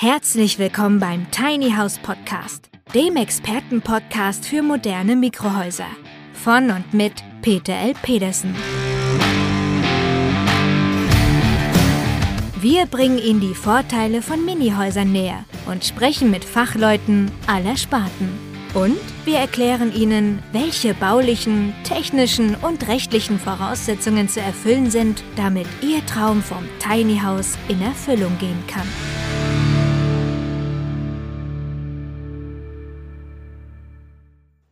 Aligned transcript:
Herzlich 0.00 0.60
willkommen 0.60 1.00
beim 1.00 1.28
Tiny 1.32 1.72
House 1.72 1.98
Podcast, 1.98 2.70
dem 2.94 3.16
Expertenpodcast 3.16 4.46
für 4.46 4.62
moderne 4.62 5.16
Mikrohäuser. 5.16 5.88
Von 6.34 6.70
und 6.70 6.94
mit 6.94 7.14
Peter 7.42 7.72
L. 7.72 7.94
Pedersen. 8.00 8.54
Wir 12.60 12.86
bringen 12.86 13.18
Ihnen 13.18 13.40
die 13.40 13.56
Vorteile 13.56 14.22
von 14.22 14.44
Minihäusern 14.44 15.10
näher 15.10 15.44
und 15.66 15.84
sprechen 15.84 16.30
mit 16.30 16.44
Fachleuten 16.44 17.32
aller 17.48 17.76
Sparten. 17.76 18.28
Und 18.74 19.00
wir 19.24 19.38
erklären 19.38 19.92
Ihnen, 19.92 20.44
welche 20.52 20.94
baulichen, 20.94 21.74
technischen 21.82 22.54
und 22.54 22.86
rechtlichen 22.86 23.40
Voraussetzungen 23.40 24.28
zu 24.28 24.40
erfüllen 24.40 24.92
sind, 24.92 25.24
damit 25.34 25.66
Ihr 25.82 26.06
Traum 26.06 26.40
vom 26.40 26.68
Tiny 26.78 27.18
House 27.18 27.58
in 27.66 27.82
Erfüllung 27.82 28.38
gehen 28.38 28.62
kann. 28.68 28.86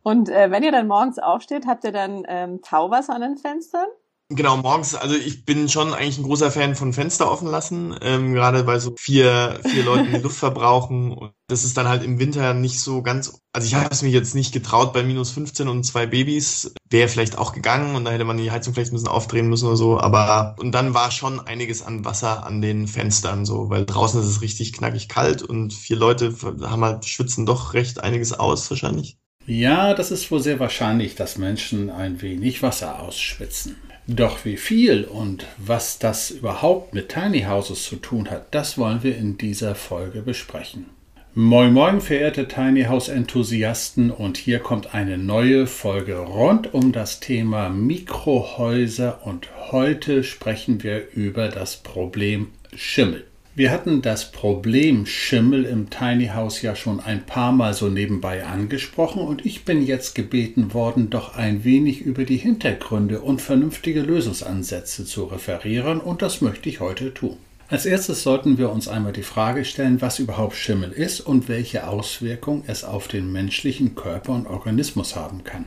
Und 0.07 0.29
äh, 0.29 0.49
wenn 0.51 0.63
ihr 0.63 0.71
dann 0.71 0.87
morgens 0.87 1.19
aufsteht, 1.19 1.67
habt 1.67 1.83
ihr 1.83 1.91
dann 1.91 2.23
ähm, 2.29 2.61
Tauwasser 2.61 3.13
an 3.13 3.19
den 3.19 3.37
Fenstern? 3.37 3.87
Genau, 4.29 4.55
morgens, 4.55 4.95
also 4.95 5.15
ich 5.15 5.43
bin 5.43 5.67
schon 5.67 5.93
eigentlich 5.93 6.17
ein 6.17 6.23
großer 6.23 6.49
Fan 6.49 6.77
von 6.77 6.93
Fenster 6.93 7.29
offen 7.29 7.49
lassen, 7.49 7.93
ähm, 8.01 8.33
gerade 8.33 8.65
weil 8.65 8.79
so 8.79 8.95
vier, 8.97 9.59
vier 9.65 9.83
Leute 9.83 10.05
die 10.05 10.17
Luft 10.23 10.37
verbrauchen. 10.37 11.11
Und 11.11 11.33
das 11.49 11.65
ist 11.65 11.75
dann 11.75 11.89
halt 11.89 12.05
im 12.05 12.19
Winter 12.19 12.53
nicht 12.53 12.79
so 12.79 13.01
ganz, 13.01 13.41
also 13.51 13.67
ich 13.67 13.75
habe 13.75 13.89
es 13.91 14.01
mir 14.01 14.07
jetzt 14.07 14.33
nicht 14.33 14.53
getraut 14.53 14.93
bei 14.93 15.03
minus 15.03 15.31
15 15.31 15.67
und 15.67 15.83
zwei 15.83 16.05
Babys. 16.05 16.73
Wäre 16.89 17.09
vielleicht 17.09 17.37
auch 17.37 17.51
gegangen 17.51 17.97
und 17.97 18.05
da 18.05 18.11
hätte 18.11 18.23
man 18.23 18.37
die 18.37 18.49
Heizung 18.49 18.73
vielleicht 18.73 18.93
ein 18.93 18.95
bisschen 18.95 19.09
aufdrehen 19.09 19.49
müssen 19.49 19.67
oder 19.67 19.75
so. 19.75 19.99
Aber 19.99 20.55
und 20.57 20.71
dann 20.71 20.93
war 20.93 21.11
schon 21.11 21.41
einiges 21.41 21.81
an 21.81 22.05
Wasser 22.05 22.45
an 22.45 22.61
den 22.61 22.87
Fenstern 22.87 23.45
so, 23.45 23.69
weil 23.69 23.85
draußen 23.85 24.21
ist 24.21 24.27
es 24.27 24.41
richtig 24.41 24.71
knackig 24.71 25.09
kalt 25.09 25.43
und 25.43 25.73
vier 25.73 25.97
Leute 25.97 26.33
haben 26.61 26.85
halt, 26.85 27.03
schwitzen 27.03 27.45
doch 27.45 27.73
recht 27.73 28.01
einiges 28.01 28.31
aus 28.31 28.69
wahrscheinlich. 28.69 29.17
Ja, 29.49 29.93
das 29.93 30.11
ist 30.11 30.29
wohl 30.29 30.41
sehr 30.41 30.59
wahrscheinlich, 30.59 31.15
dass 31.15 31.37
Menschen 31.37 31.89
ein 31.89 32.21
wenig 32.21 32.61
Wasser 32.61 33.01
ausschwitzen. 33.01 33.77
Doch 34.05 34.43
wie 34.43 34.57
viel 34.57 35.05
und 35.05 35.45
was 35.57 35.99
das 35.99 36.31
überhaupt 36.31 36.93
mit 36.93 37.07
Tiny 37.07 37.43
Houses 37.43 37.85
zu 37.85 37.95
tun 37.95 38.29
hat, 38.29 38.53
das 38.53 38.77
wollen 38.77 39.03
wir 39.03 39.17
in 39.17 39.37
dieser 39.37 39.73
Folge 39.73 40.21
besprechen. 40.21 40.87
Moin 41.33 41.71
moin, 41.71 42.01
verehrte 42.01 42.49
Tiny 42.49 42.85
House 42.85 43.07
Enthusiasten 43.07 44.11
und 44.11 44.37
hier 44.37 44.59
kommt 44.59 44.93
eine 44.93 45.17
neue 45.17 45.65
Folge 45.65 46.17
rund 46.17 46.73
um 46.73 46.91
das 46.91 47.21
Thema 47.21 47.69
Mikrohäuser 47.69 49.25
und 49.25 49.47
heute 49.71 50.25
sprechen 50.25 50.83
wir 50.83 51.09
über 51.13 51.47
das 51.47 51.77
Problem 51.77 52.49
Schimmel. 52.75 53.23
Wir 53.57 53.71
hatten 53.71 54.03
das 54.03 54.31
Problem 54.31 55.07
Schimmel 55.07 55.65
im 55.65 55.89
Tiny 55.89 56.27
House 56.27 56.61
ja 56.61 56.75
schon 56.75 56.99
ein 56.99 57.25
paar 57.25 57.51
Mal 57.51 57.73
so 57.73 57.89
nebenbei 57.89 58.45
angesprochen 58.45 59.23
und 59.23 59.47
ich 59.47 59.65
bin 59.65 59.83
jetzt 59.83 60.13
gebeten 60.13 60.75
worden, 60.75 61.09
doch 61.09 61.35
ein 61.35 61.63
wenig 61.63 62.01
über 62.01 62.23
die 62.23 62.37
Hintergründe 62.37 63.19
und 63.19 63.41
vernünftige 63.41 64.01
Lösungsansätze 64.01 65.05
zu 65.05 65.23
referieren 65.23 65.99
und 65.99 66.21
das 66.21 66.41
möchte 66.41 66.69
ich 66.69 66.81
heute 66.81 67.15
tun. 67.15 67.37
Als 67.67 67.87
erstes 67.87 68.21
sollten 68.21 68.59
wir 68.59 68.69
uns 68.69 68.87
einmal 68.87 69.11
die 69.11 69.23
Frage 69.23 69.65
stellen, 69.65 70.01
was 70.01 70.19
überhaupt 70.19 70.55
Schimmel 70.55 70.91
ist 70.91 71.21
und 71.21 71.49
welche 71.49 71.87
Auswirkungen 71.87 72.63
es 72.67 72.83
auf 72.83 73.07
den 73.07 73.31
menschlichen 73.31 73.95
Körper 73.95 74.33
und 74.33 74.45
Organismus 74.45 75.15
haben 75.15 75.43
kann. 75.43 75.65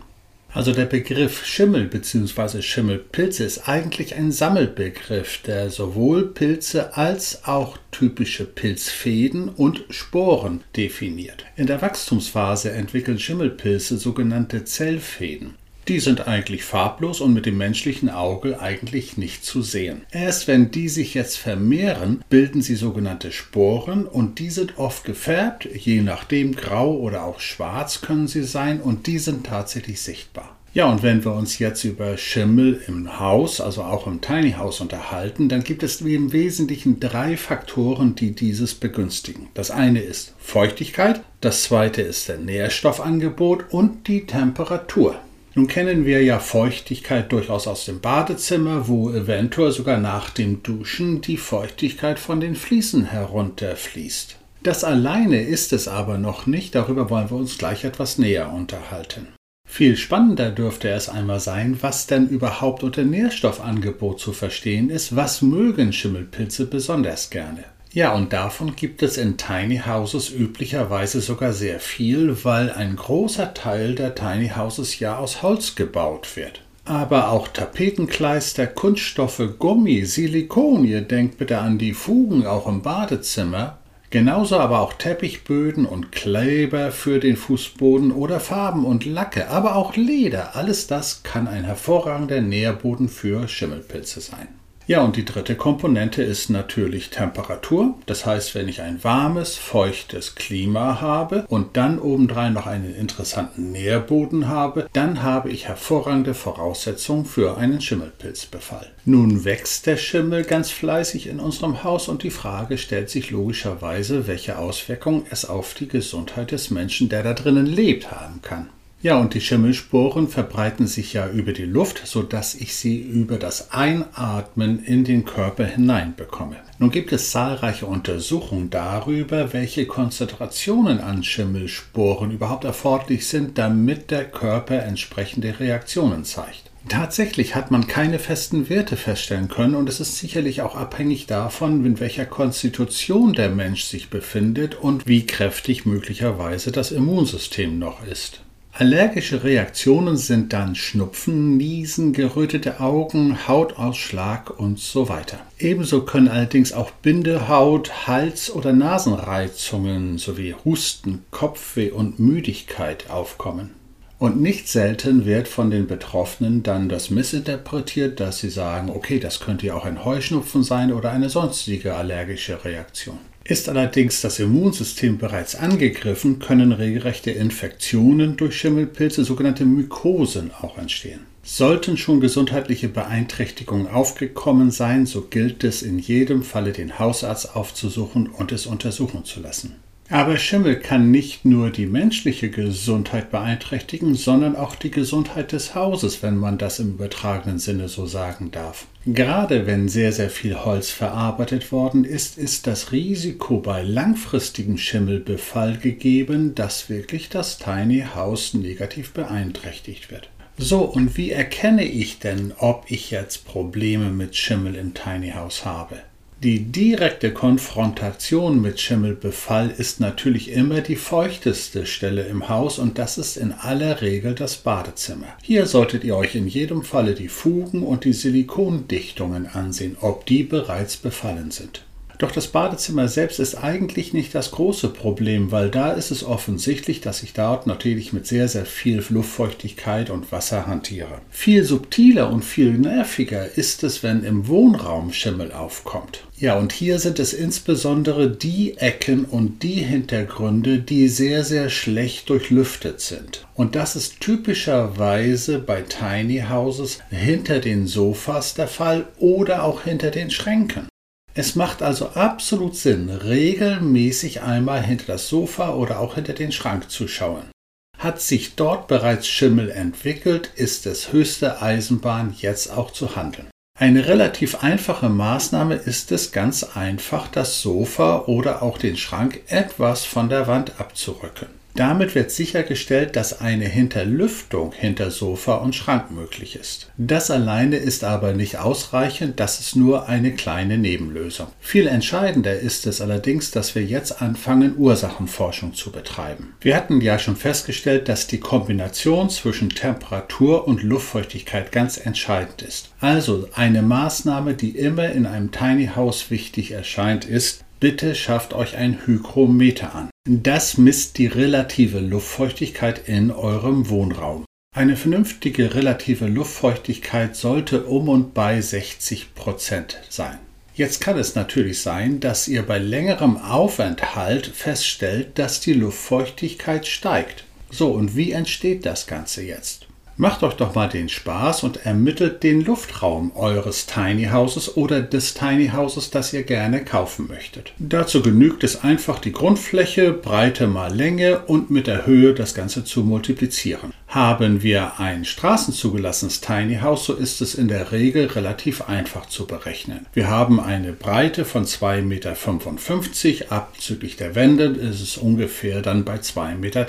Also 0.52 0.72
der 0.72 0.86
Begriff 0.86 1.46
Schimmel 1.46 1.86
bzw. 1.86 2.60
Schimmelpilze 2.60 3.44
ist 3.44 3.68
eigentlich 3.68 4.16
ein 4.16 4.32
Sammelbegriff, 4.32 5.42
der 5.42 5.70
sowohl 5.70 6.26
Pilze 6.26 6.96
als 6.96 7.44
auch 7.44 7.78
typische 7.92 8.46
Pilzfäden 8.46 9.48
und 9.48 9.84
Sporen 9.90 10.64
definiert. 10.76 11.46
In 11.54 11.68
der 11.68 11.80
Wachstumsphase 11.80 12.72
entwickeln 12.72 13.20
Schimmelpilze 13.20 13.96
sogenannte 13.96 14.64
Zellfäden. 14.64 15.54
Die 15.88 16.00
sind 16.00 16.28
eigentlich 16.28 16.62
farblos 16.62 17.20
und 17.20 17.34
mit 17.34 17.46
dem 17.46 17.58
menschlichen 17.58 18.10
Auge 18.10 18.60
eigentlich 18.60 19.16
nicht 19.16 19.44
zu 19.44 19.62
sehen. 19.62 20.02
Erst 20.12 20.46
wenn 20.46 20.70
die 20.70 20.88
sich 20.88 21.14
jetzt 21.14 21.36
vermehren, 21.36 22.22
bilden 22.28 22.62
sie 22.62 22.76
sogenannte 22.76 23.32
Sporen 23.32 24.06
und 24.06 24.38
die 24.38 24.50
sind 24.50 24.78
oft 24.78 25.04
gefärbt, 25.04 25.68
je 25.74 26.00
nachdem 26.02 26.54
grau 26.54 26.96
oder 26.96 27.24
auch 27.24 27.40
schwarz 27.40 28.00
können 28.02 28.28
sie 28.28 28.44
sein 28.44 28.80
und 28.80 29.06
die 29.06 29.18
sind 29.18 29.46
tatsächlich 29.46 30.00
sichtbar. 30.00 30.56
Ja, 30.72 30.88
und 30.88 31.02
wenn 31.02 31.24
wir 31.24 31.32
uns 31.32 31.58
jetzt 31.58 31.82
über 31.82 32.16
Schimmel 32.16 32.80
im 32.86 33.18
Haus, 33.18 33.60
also 33.60 33.82
auch 33.82 34.06
im 34.06 34.20
Tiny 34.20 34.52
House 34.52 34.80
unterhalten, 34.80 35.48
dann 35.48 35.64
gibt 35.64 35.82
es 35.82 36.00
im 36.00 36.32
Wesentlichen 36.32 37.00
drei 37.00 37.36
Faktoren, 37.36 38.14
die 38.14 38.30
dieses 38.30 38.74
begünstigen. 38.74 39.48
Das 39.54 39.72
eine 39.72 40.00
ist 40.00 40.32
Feuchtigkeit, 40.38 41.22
das 41.40 41.64
zweite 41.64 42.02
ist 42.02 42.28
der 42.28 42.38
Nährstoffangebot 42.38 43.64
und 43.72 44.06
die 44.06 44.26
Temperatur. 44.26 45.16
Nun 45.54 45.66
kennen 45.66 46.06
wir 46.06 46.22
ja 46.22 46.38
Feuchtigkeit 46.38 47.32
durchaus 47.32 47.66
aus 47.66 47.84
dem 47.84 48.00
Badezimmer, 48.00 48.86
wo 48.86 49.10
eventuell 49.10 49.72
sogar 49.72 49.98
nach 49.98 50.30
dem 50.30 50.62
Duschen 50.62 51.20
die 51.22 51.36
Feuchtigkeit 51.36 52.20
von 52.20 52.40
den 52.40 52.54
Fliesen 52.54 53.06
herunterfließt. 53.06 54.36
Das 54.62 54.84
alleine 54.84 55.42
ist 55.42 55.72
es 55.72 55.88
aber 55.88 56.18
noch 56.18 56.46
nicht, 56.46 56.74
darüber 56.74 57.10
wollen 57.10 57.30
wir 57.30 57.36
uns 57.36 57.58
gleich 57.58 57.84
etwas 57.84 58.18
näher 58.18 58.52
unterhalten. 58.52 59.26
Viel 59.68 59.96
spannender 59.96 60.50
dürfte 60.50 60.90
es 60.90 61.08
einmal 61.08 61.40
sein, 61.40 61.78
was 61.80 62.06
denn 62.06 62.28
überhaupt 62.28 62.82
unter 62.82 63.04
Nährstoffangebot 63.04 64.20
zu 64.20 64.32
verstehen 64.32 64.90
ist, 64.90 65.16
was 65.16 65.42
mögen 65.42 65.92
Schimmelpilze 65.92 66.66
besonders 66.66 67.30
gerne. 67.30 67.64
Ja, 67.92 68.14
und 68.14 68.32
davon 68.32 68.76
gibt 68.76 69.02
es 69.02 69.16
in 69.16 69.36
Tiny 69.36 69.82
Houses 69.84 70.30
üblicherweise 70.30 71.20
sogar 71.20 71.52
sehr 71.52 71.80
viel, 71.80 72.44
weil 72.44 72.70
ein 72.70 72.94
großer 72.94 73.52
Teil 73.52 73.96
der 73.96 74.14
Tiny 74.14 74.50
Houses 74.50 75.00
ja 75.00 75.18
aus 75.18 75.42
Holz 75.42 75.74
gebaut 75.74 76.36
wird. 76.36 76.62
Aber 76.84 77.30
auch 77.30 77.48
Tapetenkleister, 77.48 78.68
Kunststoffe, 78.68 79.42
Gummi, 79.58 80.04
Silikon, 80.04 80.84
ihr 80.84 81.00
denkt 81.00 81.38
bitte 81.38 81.58
an 81.58 81.78
die 81.78 81.92
Fugen 81.92 82.46
auch 82.46 82.68
im 82.68 82.82
Badezimmer, 82.82 83.78
genauso 84.10 84.58
aber 84.58 84.80
auch 84.80 84.92
Teppichböden 84.92 85.84
und 85.84 86.12
Kleber 86.12 86.92
für 86.92 87.18
den 87.18 87.36
Fußboden 87.36 88.12
oder 88.12 88.38
Farben 88.38 88.84
und 88.84 89.04
Lacke, 89.04 89.48
aber 89.50 89.74
auch 89.74 89.96
Leder, 89.96 90.54
alles 90.54 90.86
das 90.86 91.24
kann 91.24 91.48
ein 91.48 91.64
hervorragender 91.64 92.40
Nährboden 92.40 93.08
für 93.08 93.48
Schimmelpilze 93.48 94.20
sein. 94.20 94.48
Ja, 94.86 95.02
und 95.02 95.14
die 95.14 95.24
dritte 95.24 95.54
Komponente 95.54 96.22
ist 96.22 96.50
natürlich 96.50 97.10
Temperatur. 97.10 97.94
Das 98.06 98.26
heißt, 98.26 98.56
wenn 98.56 98.68
ich 98.68 98.82
ein 98.82 99.04
warmes, 99.04 99.54
feuchtes 99.54 100.34
Klima 100.34 101.00
habe 101.00 101.44
und 101.48 101.76
dann 101.76 102.00
obendrein 102.00 102.54
noch 102.54 102.66
einen 102.66 102.94
interessanten 102.96 103.70
Nährboden 103.70 104.48
habe, 104.48 104.88
dann 104.92 105.22
habe 105.22 105.50
ich 105.50 105.68
hervorragende 105.68 106.34
Voraussetzungen 106.34 107.24
für 107.24 107.56
einen 107.56 107.80
Schimmelpilzbefall. 107.80 108.90
Nun 109.04 109.44
wächst 109.44 109.86
der 109.86 109.96
Schimmel 109.96 110.42
ganz 110.42 110.70
fleißig 110.70 111.28
in 111.28 111.38
unserem 111.38 111.84
Haus 111.84 112.08
und 112.08 112.24
die 112.24 112.30
Frage 112.30 112.76
stellt 112.76 113.10
sich 113.10 113.30
logischerweise, 113.30 114.26
welche 114.26 114.58
Auswirkungen 114.58 115.24
es 115.30 115.44
auf 115.44 115.74
die 115.74 115.88
Gesundheit 115.88 116.50
des 116.50 116.70
Menschen, 116.70 117.08
der 117.08 117.22
da 117.22 117.34
drinnen 117.34 117.66
lebt, 117.66 118.10
haben 118.10 118.42
kann. 118.42 118.70
Ja, 119.02 119.18
und 119.18 119.32
die 119.32 119.40
Schimmelsporen 119.40 120.28
verbreiten 120.28 120.86
sich 120.86 121.14
ja 121.14 121.26
über 121.26 121.54
die 121.54 121.64
Luft, 121.64 122.02
sodass 122.06 122.54
ich 122.54 122.76
sie 122.76 122.98
über 122.98 123.38
das 123.38 123.70
Einatmen 123.72 124.84
in 124.84 125.04
den 125.04 125.24
Körper 125.24 125.64
hineinbekomme. 125.64 126.56
Nun 126.78 126.90
gibt 126.90 127.10
es 127.12 127.30
zahlreiche 127.30 127.86
Untersuchungen 127.86 128.68
darüber, 128.68 129.54
welche 129.54 129.86
Konzentrationen 129.86 131.00
an 131.00 131.24
Schimmelsporen 131.24 132.30
überhaupt 132.30 132.64
erforderlich 132.64 133.26
sind, 133.26 133.56
damit 133.56 134.10
der 134.10 134.26
Körper 134.26 134.82
entsprechende 134.82 135.58
Reaktionen 135.58 136.24
zeigt. 136.24 136.70
Tatsächlich 136.88 137.54
hat 137.54 137.70
man 137.70 137.86
keine 137.86 138.18
festen 138.18 138.68
Werte 138.68 138.98
feststellen 138.98 139.48
können 139.48 139.76
und 139.76 139.88
es 139.88 140.00
ist 140.00 140.18
sicherlich 140.18 140.60
auch 140.60 140.74
abhängig 140.74 141.26
davon, 141.26 141.86
in 141.86 142.00
welcher 142.00 142.26
Konstitution 142.26 143.32
der 143.32 143.48
Mensch 143.48 143.84
sich 143.84 144.10
befindet 144.10 144.74
und 144.74 145.06
wie 145.06 145.24
kräftig 145.24 145.86
möglicherweise 145.86 146.70
das 146.70 146.90
Immunsystem 146.90 147.78
noch 147.78 148.06
ist. 148.06 148.42
Allergische 148.72 149.42
Reaktionen 149.44 150.16
sind 150.16 150.52
dann 150.52 150.74
Schnupfen, 150.74 151.56
Niesen, 151.56 152.12
gerötete 152.12 152.80
Augen, 152.80 153.46
Hautausschlag 153.48 154.58
und 154.58 154.78
so 154.78 155.08
weiter. 155.08 155.38
Ebenso 155.58 156.02
können 156.02 156.28
allerdings 156.28 156.72
auch 156.72 156.90
Bindehaut, 156.90 158.06
Hals- 158.06 158.50
oder 158.50 158.72
Nasenreizungen 158.72 160.18
sowie 160.18 160.54
Husten, 160.64 161.24
Kopfweh 161.30 161.90
und 161.90 162.20
Müdigkeit 162.20 163.10
aufkommen. 163.10 163.70
Und 164.18 164.40
nicht 164.40 164.68
selten 164.68 165.24
wird 165.24 165.48
von 165.48 165.70
den 165.70 165.86
Betroffenen 165.86 166.62
dann 166.62 166.88
das 166.88 167.10
missinterpretiert, 167.10 168.20
dass 168.20 168.38
sie 168.38 168.50
sagen, 168.50 168.90
okay, 168.90 169.18
das 169.18 169.40
könnte 169.40 169.66
ja 169.66 169.74
auch 169.74 169.84
ein 169.84 170.04
Heuschnupfen 170.04 170.62
sein 170.62 170.92
oder 170.92 171.10
eine 171.10 171.28
sonstige 171.28 171.96
allergische 171.96 172.64
Reaktion. 172.64 173.18
Ist 173.44 173.68
allerdings 173.68 174.20
das 174.20 174.38
Immunsystem 174.38 175.18
bereits 175.18 175.54
angegriffen, 175.56 176.38
können 176.38 176.72
regelrechte 176.72 177.30
Infektionen 177.30 178.36
durch 178.36 178.56
Schimmelpilze, 178.56 179.24
sogenannte 179.24 179.64
Mykosen, 179.64 180.50
auch 180.60 180.78
entstehen. 180.78 181.20
Sollten 181.42 181.96
schon 181.96 182.20
gesundheitliche 182.20 182.88
Beeinträchtigungen 182.88 183.88
aufgekommen 183.88 184.70
sein, 184.70 185.06
so 185.06 185.22
gilt 185.22 185.64
es 185.64 185.82
in 185.82 185.98
jedem 185.98 186.42
Falle, 186.42 186.72
den 186.72 186.98
Hausarzt 186.98 187.56
aufzusuchen 187.56 188.28
und 188.28 188.52
es 188.52 188.66
untersuchen 188.66 189.24
zu 189.24 189.40
lassen. 189.40 189.74
Aber 190.12 190.38
Schimmel 190.38 190.74
kann 190.80 191.12
nicht 191.12 191.44
nur 191.44 191.70
die 191.70 191.86
menschliche 191.86 192.50
Gesundheit 192.50 193.30
beeinträchtigen, 193.30 194.16
sondern 194.16 194.56
auch 194.56 194.74
die 194.74 194.90
Gesundheit 194.90 195.52
des 195.52 195.76
Hauses, 195.76 196.20
wenn 196.20 196.36
man 196.36 196.58
das 196.58 196.80
im 196.80 196.94
übertragenen 196.94 197.60
Sinne 197.60 197.86
so 197.86 198.06
sagen 198.06 198.50
darf. 198.50 198.88
Gerade 199.06 199.66
wenn 199.66 199.88
sehr, 199.88 200.10
sehr 200.10 200.28
viel 200.28 200.56
Holz 200.56 200.90
verarbeitet 200.90 201.70
worden 201.70 202.04
ist, 202.04 202.38
ist 202.38 202.66
das 202.66 202.90
Risiko 202.90 203.60
bei 203.60 203.82
langfristigem 203.82 204.78
Schimmelbefall 204.78 205.76
gegeben, 205.76 206.56
dass 206.56 206.90
wirklich 206.90 207.28
das 207.28 207.58
Tiny 207.58 208.04
House 208.12 208.52
negativ 208.52 209.12
beeinträchtigt 209.12 210.10
wird. 210.10 210.28
So, 210.58 210.80
und 210.80 211.16
wie 211.16 211.30
erkenne 211.30 211.84
ich 211.84 212.18
denn, 212.18 212.52
ob 212.58 212.86
ich 212.88 213.12
jetzt 213.12 213.46
Probleme 213.46 214.10
mit 214.10 214.34
Schimmel 214.34 214.74
im 214.74 214.92
Tiny 214.92 215.30
House 215.30 215.64
habe? 215.64 216.00
Die 216.42 216.72
direkte 216.72 217.34
Konfrontation 217.34 218.62
mit 218.62 218.80
Schimmelbefall 218.80 219.70
ist 219.76 220.00
natürlich 220.00 220.50
immer 220.50 220.80
die 220.80 220.96
feuchteste 220.96 221.84
Stelle 221.84 222.22
im 222.22 222.48
Haus 222.48 222.78
und 222.78 222.96
das 222.96 223.18
ist 223.18 223.36
in 223.36 223.52
aller 223.52 224.00
Regel 224.00 224.34
das 224.34 224.56
Badezimmer. 224.56 225.36
Hier 225.42 225.66
solltet 225.66 226.02
ihr 226.02 226.16
euch 226.16 226.34
in 226.36 226.48
jedem 226.48 226.82
Falle 226.82 227.12
die 227.12 227.28
Fugen 227.28 227.82
und 227.82 228.04
die 228.06 228.14
Silikondichtungen 228.14 229.48
ansehen, 229.48 229.98
ob 230.00 230.24
die 230.24 230.42
bereits 230.42 230.96
befallen 230.96 231.50
sind. 231.50 231.84
Doch 232.20 232.32
das 232.32 232.48
Badezimmer 232.48 233.08
selbst 233.08 233.40
ist 233.40 233.54
eigentlich 233.54 234.12
nicht 234.12 234.34
das 234.34 234.50
große 234.50 234.90
Problem, 234.90 235.52
weil 235.52 235.70
da 235.70 235.92
ist 235.92 236.10
es 236.10 236.22
offensichtlich, 236.22 237.00
dass 237.00 237.22
ich 237.22 237.32
dort 237.32 237.66
natürlich 237.66 238.12
mit 238.12 238.26
sehr, 238.26 238.46
sehr 238.46 238.66
viel 238.66 239.02
Luftfeuchtigkeit 239.08 240.10
und 240.10 240.30
Wasser 240.30 240.66
hantiere. 240.66 241.22
Viel 241.30 241.64
subtiler 241.64 242.30
und 242.30 242.44
viel 242.44 242.72
nerviger 242.72 243.56
ist 243.56 243.84
es, 243.84 244.02
wenn 244.02 244.22
im 244.22 244.48
Wohnraum 244.48 245.14
Schimmel 245.14 245.52
aufkommt. 245.52 246.24
Ja, 246.36 246.58
und 246.58 246.72
hier 246.72 246.98
sind 246.98 247.18
es 247.18 247.32
insbesondere 247.32 248.28
die 248.30 248.76
Ecken 248.76 249.24
und 249.24 249.62
die 249.62 249.80
Hintergründe, 249.80 250.78
die 250.78 251.08
sehr, 251.08 251.42
sehr 251.42 251.70
schlecht 251.70 252.28
durchlüftet 252.28 253.00
sind. 253.00 253.46
Und 253.54 253.74
das 253.74 253.96
ist 253.96 254.20
typischerweise 254.20 255.58
bei 255.58 255.80
Tiny 255.80 256.44
Houses 256.50 256.98
hinter 257.08 257.60
den 257.60 257.86
Sofas 257.86 258.52
der 258.52 258.68
Fall 258.68 259.06
oder 259.18 259.64
auch 259.64 259.84
hinter 259.84 260.10
den 260.10 260.30
Schränken. 260.30 260.90
Es 261.34 261.54
macht 261.54 261.82
also 261.82 262.10
absolut 262.10 262.74
Sinn, 262.76 263.08
regelmäßig 263.08 264.42
einmal 264.42 264.82
hinter 264.82 265.06
das 265.06 265.28
Sofa 265.28 265.74
oder 265.74 266.00
auch 266.00 266.16
hinter 266.16 266.32
den 266.32 266.50
Schrank 266.50 266.90
zu 266.90 267.06
schauen. 267.06 267.50
Hat 267.98 268.20
sich 268.20 268.56
dort 268.56 268.88
bereits 268.88 269.28
Schimmel 269.28 269.70
entwickelt, 269.70 270.50
ist 270.56 270.86
es 270.86 271.12
höchste 271.12 271.62
Eisenbahn, 271.62 272.34
jetzt 272.38 272.72
auch 272.72 272.90
zu 272.90 273.14
handeln. 273.14 273.48
Eine 273.78 274.08
relativ 274.08 274.62
einfache 274.62 275.08
Maßnahme 275.08 275.74
ist 275.74 276.10
es 276.12 276.32
ganz 276.32 276.64
einfach, 276.64 277.28
das 277.28 277.62
Sofa 277.62 278.24
oder 278.26 278.62
auch 278.62 278.76
den 278.76 278.96
Schrank 278.96 279.40
etwas 279.46 280.04
von 280.04 280.28
der 280.28 280.46
Wand 280.46 280.80
abzurücken. 280.80 281.59
Damit 281.74 282.14
wird 282.14 282.30
sichergestellt, 282.30 283.16
dass 283.16 283.40
eine 283.40 283.66
Hinterlüftung 283.66 284.72
hinter 284.72 285.10
Sofa 285.10 285.56
und 285.56 285.74
Schrank 285.74 286.10
möglich 286.10 286.56
ist. 286.56 286.90
Das 286.98 287.30
alleine 287.30 287.76
ist 287.76 288.04
aber 288.04 288.32
nicht 288.32 288.58
ausreichend, 288.58 289.40
das 289.40 289.60
ist 289.60 289.76
nur 289.76 290.08
eine 290.08 290.32
kleine 290.32 290.78
Nebenlösung. 290.78 291.46
Viel 291.60 291.86
entscheidender 291.86 292.58
ist 292.58 292.86
es 292.86 293.00
allerdings, 293.00 293.50
dass 293.50 293.74
wir 293.74 293.84
jetzt 293.84 294.20
anfangen, 294.20 294.74
Ursachenforschung 294.76 295.74
zu 295.74 295.90
betreiben. 295.92 296.54
Wir 296.60 296.76
hatten 296.76 297.00
ja 297.00 297.18
schon 297.18 297.36
festgestellt, 297.36 298.08
dass 298.08 298.26
die 298.26 298.40
Kombination 298.40 299.30
zwischen 299.30 299.70
Temperatur 299.70 300.66
und 300.66 300.82
Luftfeuchtigkeit 300.82 301.72
ganz 301.72 301.96
entscheidend 301.98 302.62
ist. 302.62 302.90
Also 303.00 303.48
eine 303.54 303.82
Maßnahme, 303.82 304.54
die 304.54 304.70
immer 304.70 305.10
in 305.10 305.26
einem 305.26 305.50
Tiny 305.52 305.90
House 305.94 306.30
wichtig 306.30 306.72
erscheint, 306.72 307.24
ist, 307.24 307.64
Bitte 307.80 308.14
schafft 308.14 308.52
euch 308.52 308.76
ein 308.76 309.06
Hygrometer 309.06 309.94
an. 309.94 310.10
Das 310.28 310.76
misst 310.76 311.16
die 311.16 311.26
relative 311.26 311.98
Luftfeuchtigkeit 311.98 313.08
in 313.08 313.30
eurem 313.30 313.88
Wohnraum. 313.88 314.44
Eine 314.76 314.98
vernünftige 314.98 315.74
relative 315.74 316.26
Luftfeuchtigkeit 316.26 317.34
sollte 317.36 317.86
um 317.86 318.10
und 318.10 318.34
bei 318.34 318.60
60 318.60 319.34
Prozent 319.34 319.98
sein. 320.10 320.38
Jetzt 320.74 321.00
kann 321.00 321.18
es 321.18 321.34
natürlich 321.34 321.80
sein, 321.80 322.20
dass 322.20 322.48
ihr 322.48 322.62
bei 322.62 322.78
längerem 322.78 323.38
Aufenthalt 323.38 324.46
feststellt, 324.46 325.38
dass 325.38 325.60
die 325.60 325.72
Luftfeuchtigkeit 325.72 326.86
steigt. 326.86 327.44
So, 327.70 327.92
und 327.92 328.14
wie 328.14 328.32
entsteht 328.32 328.84
das 328.84 329.06
Ganze 329.06 329.42
jetzt? 329.42 329.86
Macht 330.20 330.42
euch 330.42 330.52
doch 330.52 330.74
mal 330.74 330.86
den 330.86 331.08
Spaß 331.08 331.62
und 331.62 331.86
ermittelt 331.86 332.42
den 332.42 332.62
Luftraum 332.62 333.34
eures 333.34 333.86
Tiny 333.86 334.26
Houses 334.26 334.76
oder 334.76 335.00
des 335.00 335.32
Tiny 335.32 335.70
Houses, 335.70 336.10
das 336.10 336.34
ihr 336.34 336.42
gerne 336.42 336.84
kaufen 336.84 337.26
möchtet. 337.26 337.72
Dazu 337.78 338.20
genügt 338.20 338.62
es 338.62 338.84
einfach, 338.84 339.18
die 339.18 339.32
Grundfläche, 339.32 340.12
Breite 340.12 340.66
mal 340.66 340.94
Länge 340.94 341.38
und 341.46 341.70
mit 341.70 341.86
der 341.86 342.04
Höhe 342.04 342.34
das 342.34 342.54
Ganze 342.54 342.84
zu 342.84 343.00
multiplizieren. 343.00 343.94
Haben 344.08 344.62
wir 344.62 345.00
ein 345.00 345.24
straßenzugelassenes 345.24 346.42
Tiny 346.42 346.80
House, 346.82 347.06
so 347.06 347.14
ist 347.14 347.40
es 347.40 347.54
in 347.54 347.68
der 347.68 347.90
Regel 347.90 348.26
relativ 348.26 348.82
einfach 348.90 349.24
zu 349.24 349.46
berechnen. 349.46 350.04
Wir 350.12 350.28
haben 350.28 350.60
eine 350.60 350.92
Breite 350.92 351.46
von 351.46 351.64
2,55 351.64 352.02
Meter, 352.02 353.52
abzüglich 353.52 354.16
der 354.16 354.34
Wände 354.34 354.64
ist 354.64 355.00
es 355.00 355.16
ungefähr 355.16 355.80
dann 355.80 356.04
bei 356.04 356.16
2,30 356.16 356.56
Meter. 356.56 356.86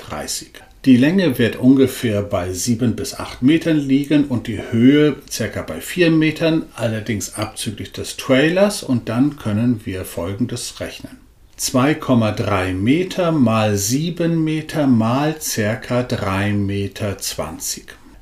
Die 0.85 0.97
Länge 0.97 1.37
wird 1.37 1.57
ungefähr 1.57 2.23
bei 2.23 2.51
7 2.51 2.95
bis 2.95 3.13
8 3.13 3.43
Metern 3.43 3.77
liegen 3.77 4.25
und 4.25 4.47
die 4.47 4.59
Höhe 4.71 5.15
ca. 5.31 5.61
bei 5.61 5.79
4 5.79 6.09
Metern, 6.09 6.65
allerdings 6.73 7.35
abzüglich 7.35 7.91
des 7.91 8.17
Trailers 8.17 8.81
und 8.81 9.07
dann 9.07 9.35
können 9.35 9.81
wir 9.85 10.05
folgendes 10.05 10.79
rechnen. 10.79 11.17
2,3 11.59 12.73
Meter 12.73 13.31
mal 13.31 13.77
7 13.77 14.43
Meter 14.43 14.87
mal 14.87 15.33
ca. 15.33 16.01
3,20 16.01 16.53
Meter. 16.55 17.15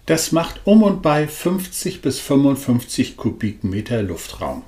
Das 0.05 0.33
macht 0.33 0.59
um 0.65 0.83
und 0.83 1.01
bei 1.01 1.27
50 1.27 2.01
bis 2.01 2.19
55 2.19 3.15
Kubikmeter 3.15 4.03
Luftraum. 4.03 4.63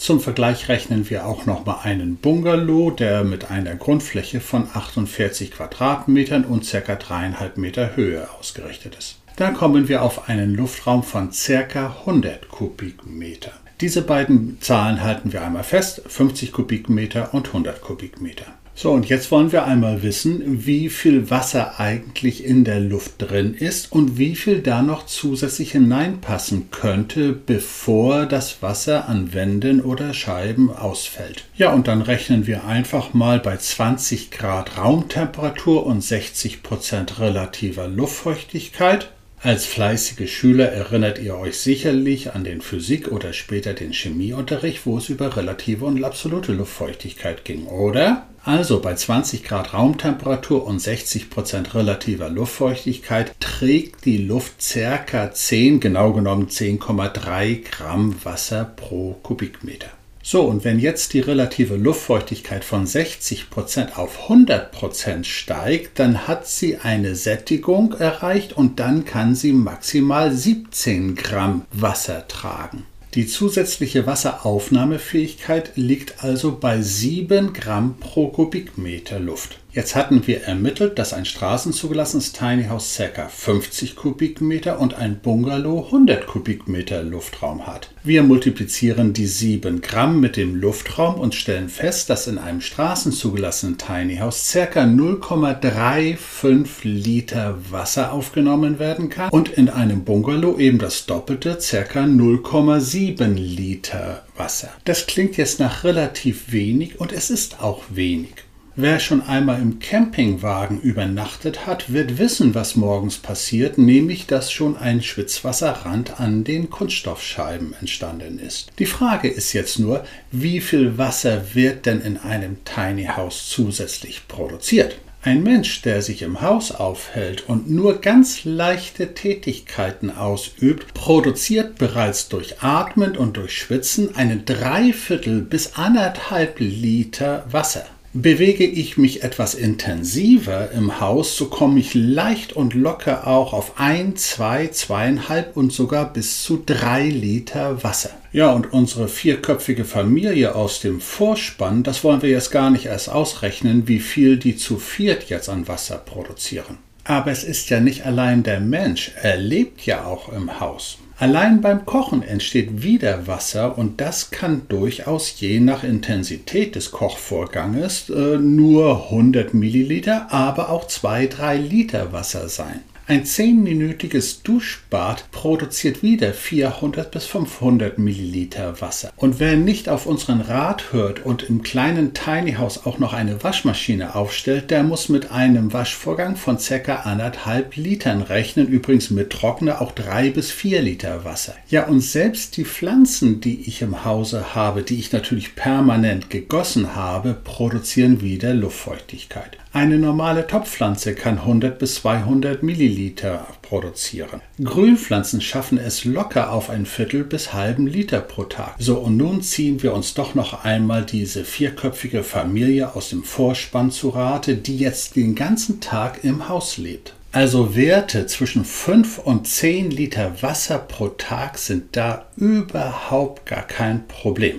Zum 0.00 0.18
Vergleich 0.18 0.70
rechnen 0.70 1.10
wir 1.10 1.26
auch 1.26 1.44
nochmal 1.44 1.80
einen 1.82 2.16
Bungalow, 2.16 2.90
der 2.90 3.22
mit 3.22 3.50
einer 3.50 3.74
Grundfläche 3.74 4.40
von 4.40 4.66
48 4.72 5.50
Quadratmetern 5.50 6.46
und 6.46 6.66
ca. 6.66 6.78
3,5 6.94 7.60
Meter 7.60 7.96
Höhe 7.96 8.26
ausgerichtet 8.38 8.96
ist. 8.98 9.16
Da 9.36 9.50
kommen 9.50 9.88
wir 9.88 10.02
auf 10.02 10.26
einen 10.26 10.54
Luftraum 10.54 11.02
von 11.02 11.32
ca. 11.32 11.96
100 12.06 12.48
Kubikmeter. 12.48 13.52
Diese 13.82 14.00
beiden 14.00 14.58
Zahlen 14.62 15.02
halten 15.02 15.34
wir 15.34 15.42
einmal 15.42 15.64
fest, 15.64 16.00
50 16.06 16.52
Kubikmeter 16.52 17.34
und 17.34 17.48
100 17.48 17.82
Kubikmeter. 17.82 18.46
So, 18.82 18.92
und 18.92 19.10
jetzt 19.10 19.30
wollen 19.30 19.52
wir 19.52 19.66
einmal 19.66 20.02
wissen, 20.02 20.64
wie 20.64 20.88
viel 20.88 21.28
Wasser 21.28 21.78
eigentlich 21.78 22.42
in 22.42 22.64
der 22.64 22.80
Luft 22.80 23.16
drin 23.18 23.52
ist 23.52 23.92
und 23.92 24.16
wie 24.16 24.34
viel 24.34 24.60
da 24.60 24.80
noch 24.80 25.04
zusätzlich 25.04 25.72
hineinpassen 25.72 26.70
könnte, 26.70 27.34
bevor 27.34 28.24
das 28.24 28.62
Wasser 28.62 29.06
an 29.06 29.34
Wänden 29.34 29.82
oder 29.82 30.14
Scheiben 30.14 30.74
ausfällt. 30.74 31.44
Ja, 31.56 31.74
und 31.74 31.88
dann 31.88 32.00
rechnen 32.00 32.46
wir 32.46 32.64
einfach 32.64 33.12
mal 33.12 33.38
bei 33.38 33.58
20 33.58 34.30
Grad 34.30 34.78
Raumtemperatur 34.78 35.84
und 35.84 36.02
60 36.02 36.62
Prozent 36.62 37.20
relativer 37.20 37.86
Luftfeuchtigkeit 37.86 39.10
als 39.42 39.64
fleißige 39.64 40.30
Schüler 40.30 40.66
erinnert 40.66 41.18
ihr 41.18 41.36
euch 41.36 41.58
sicherlich 41.58 42.34
an 42.34 42.44
den 42.44 42.60
Physik- 42.60 43.08
oder 43.08 43.32
später 43.32 43.72
den 43.72 43.92
Chemieunterricht, 43.92 44.84
wo 44.84 44.98
es 44.98 45.08
über 45.08 45.36
relative 45.36 45.86
und 45.86 46.04
absolute 46.04 46.52
Luftfeuchtigkeit 46.52 47.44
ging, 47.44 47.66
oder? 47.66 48.26
Also 48.44 48.80
bei 48.80 48.94
20 48.94 49.44
Grad 49.44 49.72
Raumtemperatur 49.72 50.66
und 50.66 50.78
60 50.78 51.30
Prozent 51.30 51.74
relativer 51.74 52.28
Luftfeuchtigkeit 52.28 53.34
trägt 53.40 54.04
die 54.04 54.18
Luft 54.18 54.54
ca. 54.74 55.32
10, 55.32 55.80
genau 55.80 56.12
genommen 56.12 56.48
10,3 56.48 57.62
Gramm 57.70 58.14
Wasser 58.24 58.64
pro 58.64 59.14
Kubikmeter. 59.22 59.88
So, 60.22 60.42
und 60.42 60.64
wenn 60.64 60.78
jetzt 60.78 61.14
die 61.14 61.20
relative 61.20 61.76
Luftfeuchtigkeit 61.76 62.62
von 62.62 62.86
60% 62.86 63.94
auf 63.94 64.28
100% 64.28 65.24
steigt, 65.24 65.98
dann 65.98 66.28
hat 66.28 66.46
sie 66.46 66.76
eine 66.76 67.14
Sättigung 67.16 67.94
erreicht 67.94 68.52
und 68.52 68.80
dann 68.80 69.04
kann 69.04 69.34
sie 69.34 69.52
maximal 69.52 70.30
17 70.30 71.14
Gramm 71.14 71.64
Wasser 71.72 72.28
tragen. 72.28 72.84
Die 73.14 73.26
zusätzliche 73.26 74.06
Wasseraufnahmefähigkeit 74.06 75.72
liegt 75.74 76.22
also 76.22 76.56
bei 76.56 76.80
7 76.80 77.52
Gramm 77.52 77.96
pro 77.98 78.28
Kubikmeter 78.28 79.18
Luft. 79.18 79.58
Jetzt 79.72 79.94
hatten 79.94 80.26
wir 80.26 80.42
ermittelt, 80.42 80.98
dass 80.98 81.12
ein 81.12 81.24
straßenzugelassenes 81.24 82.32
Tiny 82.32 82.64
House 82.64 83.00
ca. 83.14 83.28
50 83.28 83.94
Kubikmeter 83.94 84.80
und 84.80 84.94
ein 84.94 85.20
Bungalow 85.20 85.84
100 85.86 86.26
Kubikmeter 86.26 87.04
Luftraum 87.04 87.68
hat. 87.68 87.92
Wir 88.02 88.24
multiplizieren 88.24 89.12
die 89.12 89.26
7 89.26 89.80
Gramm 89.80 90.18
mit 90.18 90.36
dem 90.36 90.56
Luftraum 90.56 91.20
und 91.20 91.36
stellen 91.36 91.68
fest, 91.68 92.10
dass 92.10 92.26
in 92.26 92.38
einem 92.38 92.60
straßenzugelassenen 92.60 93.78
Tiny 93.78 94.16
House 94.16 94.50
ca. 94.52 94.82
0,35 94.82 96.66
Liter 96.82 97.56
Wasser 97.70 98.12
aufgenommen 98.12 98.80
werden 98.80 99.08
kann 99.08 99.30
und 99.30 99.50
in 99.50 99.68
einem 99.68 100.02
Bungalow 100.02 100.58
eben 100.58 100.78
das 100.78 101.06
Doppelte 101.06 101.58
ca. 101.60 102.00
0,7 102.00 103.34
Liter 103.34 104.24
Wasser. 104.36 104.70
Das 104.84 105.06
klingt 105.06 105.36
jetzt 105.36 105.60
nach 105.60 105.84
relativ 105.84 106.50
wenig 106.50 106.98
und 106.98 107.12
es 107.12 107.30
ist 107.30 107.62
auch 107.62 107.84
wenig. 107.90 108.34
Wer 108.76 109.00
schon 109.00 109.20
einmal 109.22 109.60
im 109.60 109.80
Campingwagen 109.80 110.80
übernachtet 110.80 111.66
hat, 111.66 111.92
wird 111.92 112.18
wissen, 112.18 112.54
was 112.54 112.76
morgens 112.76 113.18
passiert, 113.18 113.78
nämlich 113.78 114.26
dass 114.28 114.52
schon 114.52 114.76
ein 114.76 115.02
Schwitzwasserrand 115.02 116.20
an 116.20 116.44
den 116.44 116.70
Kunststoffscheiben 116.70 117.74
entstanden 117.80 118.38
ist. 118.38 118.70
Die 118.78 118.86
Frage 118.86 119.28
ist 119.28 119.52
jetzt 119.54 119.80
nur, 119.80 120.04
wie 120.30 120.60
viel 120.60 120.98
Wasser 120.98 121.54
wird 121.54 121.84
denn 121.86 122.00
in 122.00 122.16
einem 122.16 122.58
Tiny 122.64 123.06
House 123.06 123.48
zusätzlich 123.48 124.28
produziert? 124.28 124.96
Ein 125.22 125.42
Mensch, 125.42 125.82
der 125.82 126.00
sich 126.00 126.22
im 126.22 126.40
Haus 126.40 126.72
aufhält 126.72 127.46
und 127.46 127.68
nur 127.68 128.00
ganz 128.00 128.44
leichte 128.44 129.14
Tätigkeiten 129.14 130.10
ausübt, 130.10 130.94
produziert 130.94 131.76
bereits 131.76 132.28
durch 132.28 132.62
Atmen 132.62 133.16
und 133.18 133.36
durch 133.36 133.58
Schwitzen 133.58 134.14
eine 134.14 134.38
Dreiviertel 134.38 135.42
bis 135.42 135.74
anderthalb 135.74 136.60
Liter 136.60 137.44
Wasser. 137.50 137.84
Bewege 138.12 138.66
ich 138.66 138.98
mich 138.98 139.22
etwas 139.22 139.54
intensiver 139.54 140.72
im 140.72 140.98
Haus, 140.98 141.36
so 141.36 141.46
komme 141.46 141.78
ich 141.78 141.94
leicht 141.94 142.52
und 142.52 142.74
locker 142.74 143.28
auch 143.28 143.52
auf 143.52 143.78
ein, 143.78 144.16
zwei, 144.16 144.66
zweieinhalb 144.66 145.56
und 145.56 145.72
sogar 145.72 146.12
bis 146.12 146.42
zu 146.42 146.60
drei 146.66 147.06
Liter 147.08 147.84
Wasser. 147.84 148.10
Ja, 148.32 148.50
und 148.50 148.72
unsere 148.72 149.06
vierköpfige 149.06 149.84
Familie 149.84 150.56
aus 150.56 150.80
dem 150.80 151.00
Vorspann, 151.00 151.84
das 151.84 152.02
wollen 152.02 152.20
wir 152.20 152.30
jetzt 152.30 152.50
gar 152.50 152.70
nicht 152.70 152.86
erst 152.86 153.10
ausrechnen, 153.10 153.86
wie 153.86 154.00
viel 154.00 154.38
die 154.38 154.56
zu 154.56 154.78
viert 154.78 155.28
jetzt 155.28 155.48
an 155.48 155.68
Wasser 155.68 155.98
produzieren. 155.98 156.78
Aber 157.04 157.30
es 157.30 157.44
ist 157.44 157.70
ja 157.70 157.78
nicht 157.78 158.06
allein 158.06 158.42
der 158.42 158.58
Mensch, 158.58 159.12
er 159.22 159.36
lebt 159.36 159.86
ja 159.86 160.04
auch 160.04 160.32
im 160.32 160.58
Haus. 160.58 160.98
Allein 161.20 161.60
beim 161.60 161.84
Kochen 161.84 162.22
entsteht 162.22 162.82
wieder 162.82 163.26
Wasser 163.26 163.76
und 163.76 164.00
das 164.00 164.30
kann 164.30 164.62
durchaus 164.70 165.38
je 165.38 165.60
nach 165.60 165.84
Intensität 165.84 166.76
des 166.76 166.92
Kochvorganges 166.92 168.08
äh, 168.08 168.38
nur 168.38 169.10
100 169.10 169.52
Milliliter, 169.52 170.32
aber 170.32 170.70
auch 170.70 170.88
2-3 170.88 171.56
Liter 171.56 172.14
Wasser 172.14 172.48
sein. 172.48 172.80
Ein 173.10 173.24
zehnminütiges 173.24 174.44
Duschbad 174.44 175.32
produziert 175.32 176.04
wieder 176.04 176.32
400 176.32 177.10
bis 177.10 177.26
500 177.26 177.98
Milliliter 177.98 178.80
Wasser. 178.80 179.12
Und 179.16 179.40
wer 179.40 179.56
nicht 179.56 179.88
auf 179.88 180.06
unseren 180.06 180.40
Rat 180.40 180.92
hört 180.92 181.26
und 181.26 181.42
im 181.42 181.64
kleinen 181.64 182.14
Tiny 182.14 182.52
House 182.52 182.86
auch 182.86 183.00
noch 183.00 183.12
eine 183.12 183.42
Waschmaschine 183.42 184.14
aufstellt, 184.14 184.70
der 184.70 184.84
muss 184.84 185.08
mit 185.08 185.32
einem 185.32 185.72
Waschvorgang 185.72 186.36
von 186.36 186.58
ca. 186.58 187.00
anderthalb 187.00 187.74
Litern 187.74 188.22
rechnen. 188.22 188.68
Übrigens 188.68 189.10
mit 189.10 189.30
Trockner 189.30 189.82
auch 189.82 189.90
drei 189.90 190.30
bis 190.30 190.52
vier 190.52 190.80
Liter 190.80 191.24
Wasser. 191.24 191.56
Ja, 191.68 191.88
und 191.88 192.02
selbst 192.02 192.56
die 192.58 192.64
Pflanzen, 192.64 193.40
die 193.40 193.62
ich 193.62 193.82
im 193.82 194.04
Hause 194.04 194.54
habe, 194.54 194.84
die 194.84 195.00
ich 195.00 195.10
natürlich 195.10 195.56
permanent 195.56 196.30
gegossen 196.30 196.94
habe, 196.94 197.34
produzieren 197.34 198.20
wieder 198.20 198.54
Luftfeuchtigkeit. 198.54 199.58
Eine 199.72 199.98
normale 199.98 200.48
Topfpflanze 200.48 201.14
kann 201.14 201.38
100 201.38 201.78
bis 201.78 201.94
200 201.96 202.64
Milliliter 202.64 203.46
produzieren. 203.62 204.40
Grünpflanzen 204.62 205.40
schaffen 205.40 205.78
es 205.78 206.04
locker 206.04 206.52
auf 206.52 206.70
ein 206.70 206.86
Viertel 206.86 207.22
bis 207.22 207.52
halben 207.52 207.86
Liter 207.86 208.20
pro 208.20 208.42
Tag. 208.42 208.74
So, 208.80 208.98
und 208.98 209.16
nun 209.16 209.42
ziehen 209.42 209.80
wir 209.84 209.94
uns 209.94 210.14
doch 210.14 210.34
noch 210.34 210.64
einmal 210.64 211.04
diese 211.04 211.44
vierköpfige 211.44 212.24
Familie 212.24 212.96
aus 212.96 213.10
dem 213.10 213.22
Vorspann 213.22 213.92
zu 213.92 214.08
Rate, 214.08 214.56
die 214.56 214.76
jetzt 214.76 215.14
den 215.14 215.36
ganzen 215.36 215.80
Tag 215.80 216.24
im 216.24 216.48
Haus 216.48 216.76
lebt. 216.76 217.14
Also 217.30 217.76
Werte 217.76 218.26
zwischen 218.26 218.64
5 218.64 219.18
und 219.18 219.46
10 219.46 219.92
Liter 219.92 220.42
Wasser 220.42 220.78
pro 220.78 221.10
Tag 221.10 221.58
sind 221.58 221.94
da 221.96 222.26
überhaupt 222.36 223.46
gar 223.46 223.62
kein 223.62 224.08
Problem. 224.08 224.58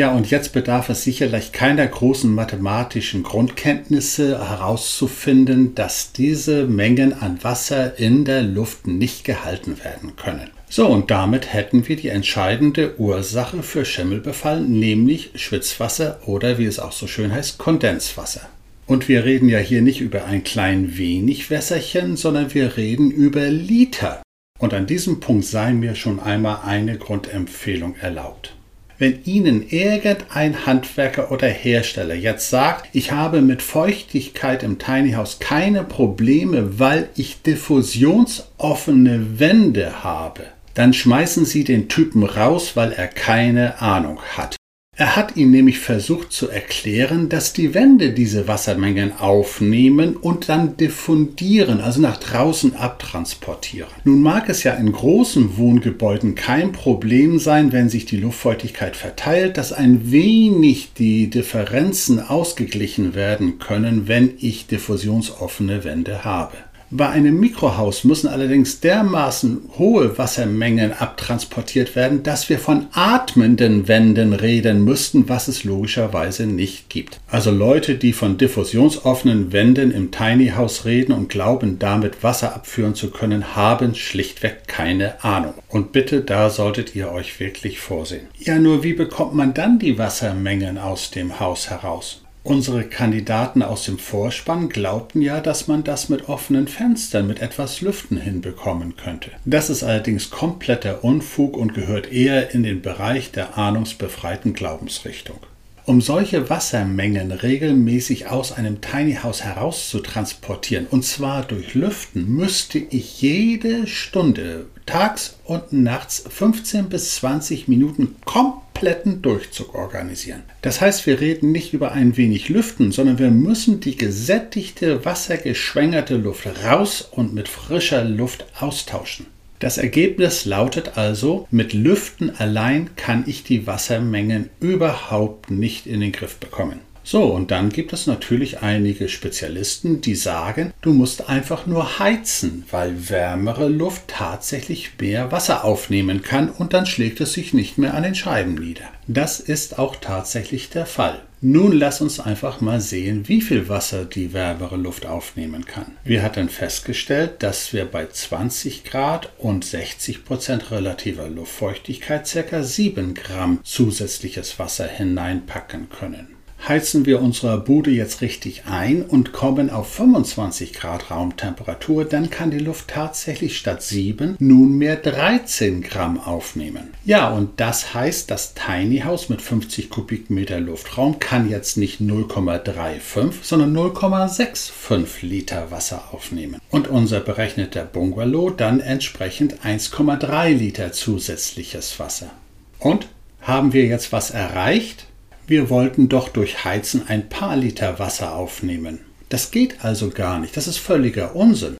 Ja, 0.00 0.12
und 0.12 0.30
jetzt 0.30 0.54
bedarf 0.54 0.88
es 0.88 1.04
sicherlich 1.04 1.52
keiner 1.52 1.86
großen 1.86 2.34
mathematischen 2.34 3.22
Grundkenntnisse 3.22 4.48
herauszufinden, 4.48 5.74
dass 5.74 6.12
diese 6.12 6.64
Mengen 6.64 7.12
an 7.12 7.44
Wasser 7.44 7.98
in 7.98 8.24
der 8.24 8.40
Luft 8.40 8.86
nicht 8.86 9.24
gehalten 9.24 9.76
werden 9.84 10.16
können. 10.16 10.48
So, 10.70 10.86
und 10.86 11.10
damit 11.10 11.52
hätten 11.52 11.86
wir 11.86 11.96
die 11.96 12.08
entscheidende 12.08 12.98
Ursache 12.98 13.62
für 13.62 13.84
Schimmelbefall, 13.84 14.62
nämlich 14.62 15.32
Schwitzwasser 15.34 16.20
oder 16.24 16.56
wie 16.56 16.64
es 16.64 16.78
auch 16.78 16.92
so 16.92 17.06
schön 17.06 17.30
heißt, 17.30 17.58
Kondenswasser. 17.58 18.48
Und 18.86 19.06
wir 19.06 19.26
reden 19.26 19.50
ja 19.50 19.58
hier 19.58 19.82
nicht 19.82 20.00
über 20.00 20.24
ein 20.24 20.44
klein 20.44 20.96
wenig 20.96 21.50
Wässerchen, 21.50 22.16
sondern 22.16 22.54
wir 22.54 22.78
reden 22.78 23.10
über 23.10 23.50
Liter. 23.50 24.22
Und 24.58 24.72
an 24.72 24.86
diesem 24.86 25.20
Punkt 25.20 25.44
sei 25.44 25.74
mir 25.74 25.94
schon 25.94 26.20
einmal 26.20 26.60
eine 26.64 26.96
Grundempfehlung 26.96 27.96
erlaubt. 27.96 28.56
Wenn 29.00 29.24
Ihnen 29.24 29.66
irgendein 29.66 30.66
Handwerker 30.66 31.32
oder 31.32 31.48
Hersteller 31.48 32.14
jetzt 32.14 32.50
sagt, 32.50 32.90
ich 32.92 33.12
habe 33.12 33.40
mit 33.40 33.62
Feuchtigkeit 33.62 34.62
im 34.62 34.78
Tiny 34.78 35.12
House 35.12 35.38
keine 35.38 35.84
Probleme, 35.84 36.78
weil 36.78 37.08
ich 37.16 37.40
diffusionsoffene 37.40 39.40
Wände 39.40 40.04
habe, 40.04 40.42
dann 40.74 40.92
schmeißen 40.92 41.46
Sie 41.46 41.64
den 41.64 41.88
Typen 41.88 42.24
raus, 42.24 42.72
weil 42.74 42.92
er 42.92 43.08
keine 43.08 43.80
Ahnung 43.80 44.18
hat. 44.36 44.59
Er 45.00 45.16
hat 45.16 45.38
ihm 45.38 45.50
nämlich 45.50 45.78
versucht 45.78 46.30
zu 46.30 46.50
erklären, 46.50 47.30
dass 47.30 47.54
die 47.54 47.72
Wände 47.72 48.12
diese 48.12 48.46
Wassermengen 48.46 49.16
aufnehmen 49.18 50.14
und 50.14 50.50
dann 50.50 50.76
diffundieren, 50.76 51.80
also 51.80 52.02
nach 52.02 52.18
draußen 52.18 52.76
abtransportieren. 52.76 53.88
Nun 54.04 54.20
mag 54.20 54.50
es 54.50 54.62
ja 54.62 54.74
in 54.74 54.92
großen 54.92 55.56
Wohngebäuden 55.56 56.34
kein 56.34 56.72
Problem 56.72 57.38
sein, 57.38 57.72
wenn 57.72 57.88
sich 57.88 58.04
die 58.04 58.18
Luftfeuchtigkeit 58.18 58.94
verteilt, 58.94 59.56
dass 59.56 59.72
ein 59.72 60.12
wenig 60.12 60.92
die 60.92 61.30
Differenzen 61.30 62.20
ausgeglichen 62.20 63.14
werden 63.14 63.58
können, 63.58 64.06
wenn 64.06 64.34
ich 64.38 64.66
diffusionsoffene 64.66 65.82
Wände 65.82 66.24
habe. 66.24 66.58
Bei 66.92 67.08
einem 67.08 67.38
Mikrohaus 67.38 68.02
müssen 68.02 68.26
allerdings 68.26 68.80
dermaßen 68.80 69.70
hohe 69.78 70.18
Wassermengen 70.18 70.92
abtransportiert 70.92 71.94
werden, 71.94 72.24
dass 72.24 72.48
wir 72.48 72.58
von 72.58 72.88
atmenden 72.92 73.86
Wänden 73.86 74.32
reden 74.32 74.82
müssten, 74.82 75.28
was 75.28 75.46
es 75.46 75.62
logischerweise 75.62 76.46
nicht 76.46 76.90
gibt. 76.90 77.20
Also 77.28 77.52
Leute, 77.52 77.94
die 77.94 78.12
von 78.12 78.38
diffusionsoffenen 78.38 79.52
Wänden 79.52 79.92
im 79.92 80.10
Tiny 80.10 80.48
House 80.56 80.84
reden 80.84 81.12
und 81.12 81.28
glauben, 81.28 81.78
damit 81.78 82.24
Wasser 82.24 82.56
abführen 82.56 82.96
zu 82.96 83.12
können, 83.12 83.54
haben 83.54 83.94
schlichtweg 83.94 84.66
keine 84.66 85.22
Ahnung. 85.22 85.54
Und 85.68 85.92
bitte, 85.92 86.22
da 86.22 86.50
solltet 86.50 86.96
ihr 86.96 87.12
euch 87.12 87.38
wirklich 87.38 87.78
vorsehen. 87.78 88.26
Ja, 88.36 88.58
nur 88.58 88.82
wie 88.82 88.94
bekommt 88.94 89.34
man 89.34 89.54
dann 89.54 89.78
die 89.78 89.96
Wassermengen 89.96 90.76
aus 90.76 91.12
dem 91.12 91.38
Haus 91.38 91.70
heraus? 91.70 92.19
Unsere 92.42 92.84
Kandidaten 92.84 93.62
aus 93.62 93.84
dem 93.84 93.98
Vorspann 93.98 94.70
glaubten 94.70 95.20
ja, 95.20 95.40
dass 95.40 95.68
man 95.68 95.84
das 95.84 96.08
mit 96.08 96.28
offenen 96.28 96.68
Fenstern 96.68 97.26
mit 97.26 97.40
etwas 97.40 97.82
Lüften 97.82 98.16
hinbekommen 98.18 98.96
könnte. 98.96 99.30
Das 99.44 99.68
ist 99.68 99.82
allerdings 99.82 100.30
kompletter 100.30 101.04
Unfug 101.04 101.56
und 101.56 101.74
gehört 101.74 102.10
eher 102.10 102.54
in 102.54 102.62
den 102.62 102.80
Bereich 102.80 103.30
der 103.30 103.58
ahnungsbefreiten 103.58 104.54
Glaubensrichtung. 104.54 105.38
Um 105.86 106.00
solche 106.00 106.50
Wassermengen 106.50 107.32
regelmäßig 107.32 108.28
aus 108.28 108.52
einem 108.52 108.80
Tiny 108.80 109.14
House 109.22 109.42
herauszutransportieren, 109.42 110.86
und 110.86 111.04
zwar 111.04 111.42
durch 111.42 111.74
Lüften, 111.74 112.28
müsste 112.28 112.78
ich 112.78 113.22
jede 113.22 113.86
Stunde 113.86 114.66
tags 114.86 115.38
und 115.44 115.72
nachts 115.72 116.24
15 116.28 116.88
bis 116.88 117.16
20 117.16 117.68
Minuten 117.68 118.16
kompletten 118.24 119.22
Durchzug 119.22 119.74
organisieren. 119.74 120.42
Das 120.62 120.80
heißt, 120.80 121.06
wir 121.06 121.20
reden 121.20 121.50
nicht 121.52 121.72
über 121.72 121.92
ein 121.92 122.16
wenig 122.16 122.48
Lüften, 122.48 122.92
sondern 122.92 123.18
wir 123.18 123.30
müssen 123.30 123.80
die 123.80 123.96
gesättigte, 123.96 125.04
wassergeschwängerte 125.04 126.16
Luft 126.16 126.46
raus 126.64 127.08
und 127.10 127.34
mit 127.34 127.48
frischer 127.48 128.04
Luft 128.04 128.46
austauschen. 128.58 129.26
Das 129.60 129.76
Ergebnis 129.76 130.46
lautet 130.46 130.96
also, 130.96 131.46
mit 131.50 131.74
Lüften 131.74 132.34
allein 132.34 132.96
kann 132.96 133.24
ich 133.26 133.44
die 133.44 133.66
Wassermengen 133.66 134.48
überhaupt 134.58 135.50
nicht 135.50 135.86
in 135.86 136.00
den 136.00 136.12
Griff 136.12 136.36
bekommen. 136.36 136.80
So, 137.04 137.24
und 137.24 137.50
dann 137.50 137.68
gibt 137.68 137.92
es 137.92 138.06
natürlich 138.06 138.62
einige 138.62 139.10
Spezialisten, 139.10 140.00
die 140.00 140.14
sagen, 140.14 140.72
du 140.80 140.94
musst 140.94 141.28
einfach 141.28 141.66
nur 141.66 141.98
heizen, 141.98 142.64
weil 142.70 143.10
wärmere 143.10 143.68
Luft 143.68 144.08
tatsächlich 144.08 144.92
mehr 144.98 145.30
Wasser 145.30 145.64
aufnehmen 145.64 146.22
kann 146.22 146.48
und 146.48 146.72
dann 146.72 146.86
schlägt 146.86 147.20
es 147.20 147.34
sich 147.34 147.52
nicht 147.52 147.76
mehr 147.76 147.92
an 147.92 148.02
den 148.02 148.14
Scheiben 148.14 148.54
nieder. 148.54 148.88
Das 149.08 149.40
ist 149.40 149.78
auch 149.78 149.96
tatsächlich 149.96 150.70
der 150.70 150.86
Fall. 150.86 151.20
Nun 151.42 151.72
lass 151.72 152.02
uns 152.02 152.20
einfach 152.20 152.60
mal 152.60 152.82
sehen, 152.82 153.26
wie 153.26 153.40
viel 153.40 153.70
Wasser 153.70 154.04
die 154.04 154.34
wärmere 154.34 154.76
Luft 154.76 155.06
aufnehmen 155.06 155.64
kann. 155.64 155.96
Wir 156.04 156.22
hatten 156.22 156.50
festgestellt, 156.50 157.42
dass 157.42 157.72
wir 157.72 157.86
bei 157.86 158.06
20 158.06 158.84
Grad 158.84 159.30
und 159.38 159.64
60 159.64 160.26
Prozent 160.26 160.70
relativer 160.70 161.28
Luftfeuchtigkeit 161.28 162.30
ca. 162.30 162.62
7 162.62 163.14
Gramm 163.14 163.60
zusätzliches 163.64 164.58
Wasser 164.58 164.86
hineinpacken 164.86 165.88
können 165.88 166.39
heizen 166.68 167.06
wir 167.06 167.20
unsere 167.20 167.58
Bude 167.58 167.90
jetzt 167.90 168.20
richtig 168.20 168.64
ein 168.66 169.02
und 169.02 169.32
kommen 169.32 169.70
auf 169.70 169.92
25 169.92 170.72
Grad 170.72 171.10
Raumtemperatur, 171.10 172.04
dann 172.04 172.30
kann 172.30 172.50
die 172.50 172.58
Luft 172.58 172.88
tatsächlich 172.88 173.56
statt 173.56 173.82
7 173.82 174.36
nunmehr 174.38 174.96
13 174.96 175.82
Gramm 175.82 176.20
aufnehmen. 176.20 176.90
Ja, 177.04 177.30
und 177.30 177.60
das 177.60 177.94
heißt, 177.94 178.30
das 178.30 178.54
Tiny 178.54 179.00
House 179.00 179.28
mit 179.28 179.42
50 179.42 179.90
Kubikmeter 179.90 180.60
Luftraum 180.60 181.18
kann 181.18 181.48
jetzt 181.48 181.76
nicht 181.76 182.00
0,35, 182.00 183.32
sondern 183.42 183.76
0,65 183.76 185.26
Liter 185.26 185.70
Wasser 185.70 186.04
aufnehmen. 186.12 186.60
Und 186.70 186.88
unser 186.88 187.20
berechneter 187.20 187.84
Bungalow 187.84 188.50
dann 188.50 188.80
entsprechend 188.80 189.60
1,3 189.64 190.50
Liter 190.50 190.92
zusätzliches 190.92 191.98
Wasser. 191.98 192.30
Und 192.78 193.08
haben 193.40 193.72
wir 193.72 193.86
jetzt 193.86 194.12
was 194.12 194.30
erreicht? 194.30 195.06
Wir 195.46 195.70
wollten 195.70 196.08
doch 196.08 196.28
durch 196.28 196.64
Heizen 196.64 197.08
ein 197.08 197.28
paar 197.28 197.56
Liter 197.56 197.98
Wasser 197.98 198.34
aufnehmen. 198.34 199.00
Das 199.28 199.50
geht 199.50 199.84
also 199.84 200.10
gar 200.10 200.38
nicht, 200.38 200.56
das 200.56 200.66
ist 200.66 200.78
völliger 200.78 201.36
Unsinn. 201.36 201.76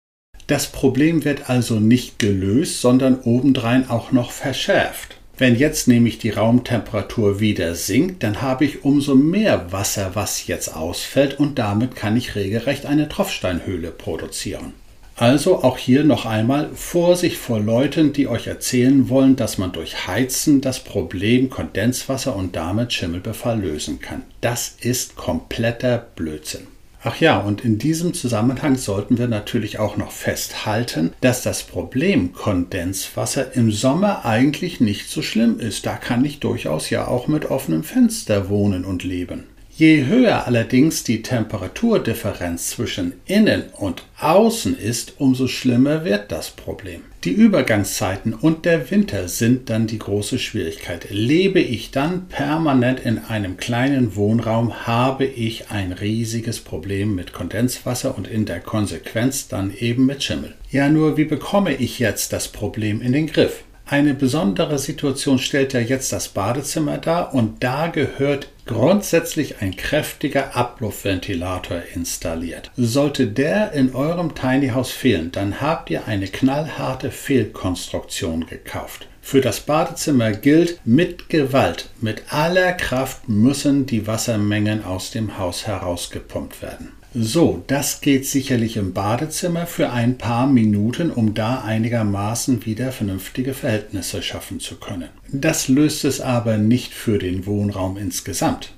Das 0.46 0.66
Problem 0.66 1.24
wird 1.24 1.48
also 1.48 1.78
nicht 1.78 2.18
gelöst, 2.18 2.80
sondern 2.80 3.20
obendrein 3.20 3.88
auch 3.88 4.10
noch 4.12 4.32
verschärft. 4.32 5.16
Wenn 5.38 5.56
jetzt 5.56 5.88
nämlich 5.88 6.18
die 6.18 6.30
Raumtemperatur 6.30 7.40
wieder 7.40 7.74
sinkt, 7.74 8.22
dann 8.22 8.42
habe 8.42 8.64
ich 8.64 8.84
umso 8.84 9.14
mehr 9.14 9.72
Wasser, 9.72 10.10
was 10.14 10.46
jetzt 10.46 10.74
ausfällt 10.76 11.38
und 11.38 11.58
damit 11.58 11.96
kann 11.96 12.16
ich 12.16 12.34
regelrecht 12.34 12.84
eine 12.84 13.08
Tropfsteinhöhle 13.08 13.90
produzieren. 13.90 14.74
Also 15.20 15.62
auch 15.62 15.76
hier 15.76 16.02
noch 16.02 16.24
einmal 16.24 16.70
Vorsicht 16.74 17.36
vor 17.36 17.60
Leuten, 17.60 18.14
die 18.14 18.26
euch 18.26 18.46
erzählen 18.46 19.10
wollen, 19.10 19.36
dass 19.36 19.58
man 19.58 19.70
durch 19.70 20.06
Heizen 20.06 20.62
das 20.62 20.80
Problem 20.80 21.50
Kondenswasser 21.50 22.34
und 22.34 22.56
damit 22.56 22.94
Schimmelbefall 22.94 23.60
lösen 23.60 24.00
kann. 24.00 24.22
Das 24.40 24.76
ist 24.80 25.16
kompletter 25.16 25.98
Blödsinn. 26.16 26.68
Ach 27.02 27.20
ja, 27.20 27.38
und 27.38 27.66
in 27.66 27.76
diesem 27.76 28.14
Zusammenhang 28.14 28.76
sollten 28.76 29.18
wir 29.18 29.28
natürlich 29.28 29.78
auch 29.78 29.98
noch 29.98 30.10
festhalten, 30.10 31.12
dass 31.20 31.42
das 31.42 31.64
Problem 31.64 32.32
Kondenswasser 32.32 33.54
im 33.54 33.72
Sommer 33.72 34.24
eigentlich 34.24 34.80
nicht 34.80 35.10
so 35.10 35.20
schlimm 35.20 35.60
ist. 35.60 35.84
Da 35.84 35.96
kann 35.96 36.24
ich 36.24 36.40
durchaus 36.40 36.88
ja 36.88 37.06
auch 37.06 37.28
mit 37.28 37.50
offenem 37.50 37.84
Fenster 37.84 38.48
wohnen 38.48 38.86
und 38.86 39.04
leben. 39.04 39.44
Je 39.80 40.04
höher 40.04 40.46
allerdings 40.46 41.04
die 41.04 41.22
Temperaturdifferenz 41.22 42.68
zwischen 42.68 43.14
innen 43.24 43.62
und 43.78 44.02
außen 44.20 44.78
ist, 44.78 45.14
umso 45.16 45.48
schlimmer 45.48 46.04
wird 46.04 46.30
das 46.30 46.50
Problem. 46.50 47.00
Die 47.24 47.30
Übergangszeiten 47.30 48.34
und 48.34 48.66
der 48.66 48.90
Winter 48.90 49.26
sind 49.28 49.70
dann 49.70 49.86
die 49.86 49.98
große 49.98 50.38
Schwierigkeit. 50.38 51.06
Lebe 51.08 51.60
ich 51.60 51.92
dann 51.92 52.28
permanent 52.28 53.00
in 53.00 53.20
einem 53.20 53.56
kleinen 53.56 54.16
Wohnraum, 54.16 54.86
habe 54.86 55.24
ich 55.24 55.70
ein 55.70 55.92
riesiges 55.92 56.60
Problem 56.60 57.14
mit 57.14 57.32
Kondenswasser 57.32 58.18
und 58.18 58.28
in 58.28 58.44
der 58.44 58.60
Konsequenz 58.60 59.48
dann 59.48 59.72
eben 59.74 60.04
mit 60.04 60.22
Schimmel. 60.22 60.52
Ja, 60.70 60.90
nur 60.90 61.16
wie 61.16 61.24
bekomme 61.24 61.74
ich 61.74 61.98
jetzt 61.98 62.34
das 62.34 62.48
Problem 62.48 63.00
in 63.00 63.14
den 63.14 63.28
Griff? 63.28 63.64
Eine 63.86 64.14
besondere 64.14 64.78
Situation 64.78 65.38
stellt 65.40 65.72
ja 65.72 65.80
jetzt 65.80 66.12
das 66.12 66.28
Badezimmer 66.28 66.98
dar 66.98 67.34
und 67.34 67.64
da 67.64 67.88
gehört 67.88 68.48
grundsätzlich 68.70 69.60
ein 69.60 69.74
kräftiger 69.74 70.56
Abluftventilator 70.56 71.82
installiert. 71.92 72.70
Sollte 72.76 73.26
der 73.26 73.72
in 73.72 73.94
eurem 73.96 74.34
Tiny 74.36 74.68
House 74.68 74.92
fehlen, 74.92 75.32
dann 75.32 75.60
habt 75.60 75.90
ihr 75.90 76.06
eine 76.06 76.28
knallharte 76.28 77.10
Fehlkonstruktion 77.10 78.46
gekauft. 78.46 79.08
Für 79.20 79.40
das 79.40 79.60
Badezimmer 79.60 80.30
gilt, 80.30 80.80
mit 80.84 81.28
Gewalt, 81.28 81.90
mit 82.00 82.32
aller 82.32 82.72
Kraft 82.72 83.28
müssen 83.28 83.86
die 83.86 84.06
Wassermengen 84.06 84.84
aus 84.84 85.10
dem 85.10 85.36
Haus 85.36 85.66
herausgepumpt 85.66 86.62
werden. 86.62 86.92
So, 87.12 87.64
das 87.66 88.00
geht 88.00 88.24
sicherlich 88.24 88.76
im 88.76 88.92
Badezimmer 88.92 89.66
für 89.66 89.90
ein 89.90 90.16
paar 90.16 90.46
Minuten, 90.46 91.10
um 91.10 91.34
da 91.34 91.62
einigermaßen 91.62 92.64
wieder 92.64 92.92
vernünftige 92.92 93.52
Verhältnisse 93.52 94.22
schaffen 94.22 94.60
zu 94.60 94.76
können. 94.76 95.08
Das 95.26 95.66
löst 95.66 96.04
es 96.04 96.20
aber 96.20 96.56
nicht 96.56 96.94
für 96.94 97.18
den 97.18 97.46
Wohnraum 97.46 97.96
insgesamt. 97.96 98.74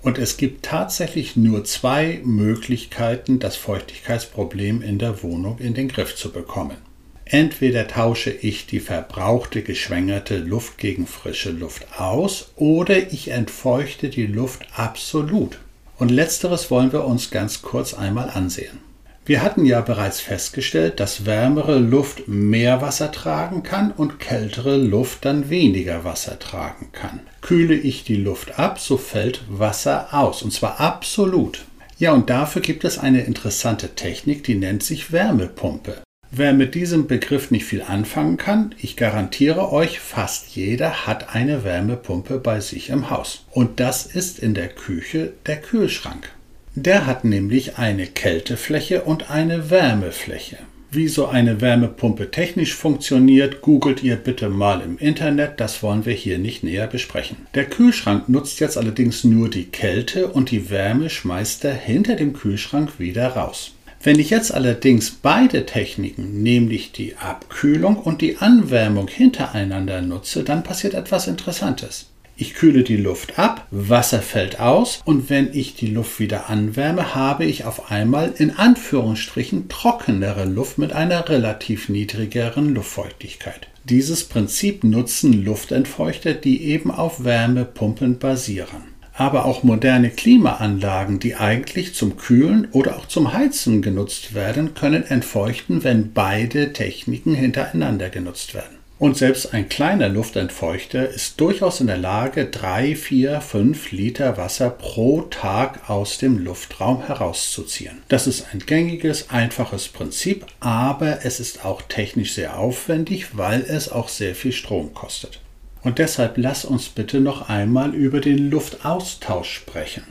Und 0.00 0.16
es 0.16 0.38
gibt 0.38 0.64
tatsächlich 0.64 1.36
nur 1.36 1.64
zwei 1.64 2.20
Möglichkeiten, 2.24 3.40
das 3.40 3.56
Feuchtigkeitsproblem 3.56 4.80
in 4.80 4.98
der 4.98 5.22
Wohnung 5.22 5.58
in 5.58 5.74
den 5.74 5.88
Griff 5.88 6.16
zu 6.16 6.32
bekommen. 6.32 6.78
Entweder 7.26 7.88
tausche 7.88 8.30
ich 8.30 8.66
die 8.66 8.80
verbrauchte, 8.80 9.62
geschwängerte 9.62 10.38
Luft 10.38 10.78
gegen 10.78 11.06
frische 11.06 11.50
Luft 11.50 11.98
aus 11.98 12.52
oder 12.56 13.12
ich 13.12 13.28
entfeuchte 13.28 14.08
die 14.08 14.26
Luft 14.26 14.64
absolut. 14.74 15.58
Und 15.98 16.10
letzteres 16.10 16.70
wollen 16.70 16.92
wir 16.92 17.04
uns 17.04 17.30
ganz 17.30 17.62
kurz 17.62 17.94
einmal 17.94 18.30
ansehen. 18.30 18.78
Wir 19.24 19.42
hatten 19.42 19.64
ja 19.64 19.80
bereits 19.80 20.20
festgestellt, 20.20 21.00
dass 21.00 21.26
wärmere 21.26 21.78
Luft 21.80 22.28
mehr 22.28 22.80
Wasser 22.80 23.10
tragen 23.10 23.64
kann 23.64 23.90
und 23.90 24.20
kältere 24.20 24.76
Luft 24.76 25.24
dann 25.24 25.50
weniger 25.50 26.04
Wasser 26.04 26.38
tragen 26.38 26.90
kann. 26.92 27.20
Kühle 27.40 27.74
ich 27.74 28.04
die 28.04 28.14
Luft 28.14 28.60
ab, 28.60 28.78
so 28.78 28.96
fällt 28.96 29.42
Wasser 29.48 30.08
aus, 30.12 30.42
und 30.42 30.52
zwar 30.52 30.78
absolut. 30.78 31.64
Ja, 31.98 32.12
und 32.12 32.30
dafür 32.30 32.62
gibt 32.62 32.84
es 32.84 32.98
eine 32.98 33.22
interessante 33.22 33.96
Technik, 33.96 34.44
die 34.44 34.54
nennt 34.54 34.84
sich 34.84 35.10
Wärmepumpe. 35.10 36.05
Wer 36.38 36.52
mit 36.52 36.74
diesem 36.74 37.06
Begriff 37.06 37.50
nicht 37.50 37.64
viel 37.64 37.80
anfangen 37.80 38.36
kann, 38.36 38.74
ich 38.76 38.98
garantiere 38.98 39.72
euch, 39.72 40.00
fast 40.00 40.54
jeder 40.54 41.06
hat 41.06 41.34
eine 41.34 41.64
Wärmepumpe 41.64 42.38
bei 42.40 42.60
sich 42.60 42.90
im 42.90 43.08
Haus. 43.08 43.46
Und 43.52 43.80
das 43.80 44.04
ist 44.04 44.38
in 44.38 44.52
der 44.52 44.68
Küche 44.68 45.32
der 45.46 45.56
Kühlschrank. 45.56 46.28
Der 46.74 47.06
hat 47.06 47.24
nämlich 47.24 47.78
eine 47.78 48.06
Kältefläche 48.06 49.04
und 49.04 49.30
eine 49.30 49.70
Wärmefläche. 49.70 50.58
Wie 50.90 51.08
so 51.08 51.26
eine 51.26 51.62
Wärmepumpe 51.62 52.30
technisch 52.30 52.74
funktioniert, 52.74 53.62
googelt 53.62 54.02
ihr 54.02 54.16
bitte 54.16 54.50
mal 54.50 54.82
im 54.82 54.98
Internet, 54.98 55.58
das 55.58 55.82
wollen 55.82 56.04
wir 56.04 56.12
hier 56.12 56.38
nicht 56.38 56.62
näher 56.62 56.86
besprechen. 56.86 57.38
Der 57.54 57.64
Kühlschrank 57.64 58.28
nutzt 58.28 58.60
jetzt 58.60 58.76
allerdings 58.76 59.24
nur 59.24 59.48
die 59.48 59.64
Kälte 59.64 60.26
und 60.26 60.50
die 60.50 60.68
Wärme 60.68 61.08
schmeißt 61.08 61.64
er 61.64 61.74
hinter 61.74 62.14
dem 62.14 62.34
Kühlschrank 62.34 62.98
wieder 62.98 63.28
raus. 63.28 63.72
Wenn 64.02 64.18
ich 64.18 64.30
jetzt 64.30 64.52
allerdings 64.52 65.10
beide 65.10 65.66
Techniken, 65.66 66.42
nämlich 66.42 66.92
die 66.92 67.16
Abkühlung 67.16 67.96
und 67.96 68.20
die 68.20 68.38
Anwärmung 68.38 69.08
hintereinander 69.08 70.00
nutze, 70.02 70.44
dann 70.44 70.62
passiert 70.62 70.94
etwas 70.94 71.26
Interessantes. 71.26 72.06
Ich 72.38 72.52
kühle 72.52 72.82
die 72.82 72.98
Luft 72.98 73.38
ab, 73.38 73.66
Wasser 73.70 74.20
fällt 74.20 74.60
aus 74.60 75.00
und 75.06 75.30
wenn 75.30 75.54
ich 75.54 75.74
die 75.74 75.86
Luft 75.86 76.20
wieder 76.20 76.50
anwärme, 76.50 77.14
habe 77.14 77.46
ich 77.46 77.64
auf 77.64 77.90
einmal 77.90 78.34
in 78.36 78.50
Anführungsstrichen 78.50 79.70
trockenere 79.70 80.44
Luft 80.44 80.76
mit 80.76 80.92
einer 80.92 81.26
relativ 81.30 81.88
niedrigeren 81.88 82.74
Luftfeuchtigkeit. 82.74 83.68
Dieses 83.84 84.24
Prinzip 84.24 84.84
nutzen 84.84 85.44
Luftentfeuchter, 85.44 86.34
die 86.34 86.64
eben 86.64 86.90
auf 86.90 87.24
Wärmepumpen 87.24 88.18
basieren 88.18 88.95
aber 89.16 89.46
auch 89.46 89.62
moderne 89.62 90.10
Klimaanlagen, 90.10 91.18
die 91.18 91.36
eigentlich 91.36 91.94
zum 91.94 92.16
Kühlen 92.16 92.68
oder 92.72 92.96
auch 92.96 93.06
zum 93.06 93.32
Heizen 93.32 93.82
genutzt 93.82 94.34
werden, 94.34 94.74
können 94.74 95.04
entfeuchten, 95.04 95.84
wenn 95.84 96.12
beide 96.12 96.72
Techniken 96.72 97.34
hintereinander 97.34 98.10
genutzt 98.10 98.54
werden. 98.54 98.76
Und 98.98 99.18
selbst 99.18 99.52
ein 99.52 99.68
kleiner 99.68 100.08
Luftentfeuchter 100.08 101.06
ist 101.06 101.38
durchaus 101.38 101.82
in 101.82 101.86
der 101.86 101.98
Lage, 101.98 102.46
3, 102.46 102.96
4, 102.96 103.42
5 103.42 103.92
Liter 103.92 104.38
Wasser 104.38 104.70
pro 104.70 105.22
Tag 105.22 105.90
aus 105.90 106.16
dem 106.16 106.38
Luftraum 106.38 107.06
herauszuziehen. 107.06 107.98
Das 108.08 108.26
ist 108.26 108.46
ein 108.52 108.60
gängiges, 108.60 109.28
einfaches 109.28 109.88
Prinzip, 109.88 110.46
aber 110.60 111.26
es 111.26 111.40
ist 111.40 111.62
auch 111.66 111.82
technisch 111.82 112.32
sehr 112.32 112.58
aufwendig, 112.58 113.36
weil 113.36 113.60
es 113.60 113.92
auch 113.92 114.08
sehr 114.08 114.34
viel 114.34 114.52
Strom 114.52 114.94
kostet. 114.94 115.40
Und 115.86 116.00
deshalb 116.00 116.36
lass 116.36 116.64
uns 116.64 116.88
bitte 116.88 117.20
noch 117.20 117.48
einmal 117.48 117.94
über 117.94 118.20
den 118.20 118.50
Luftaustausch 118.50 119.54
sprechen. 119.54 120.02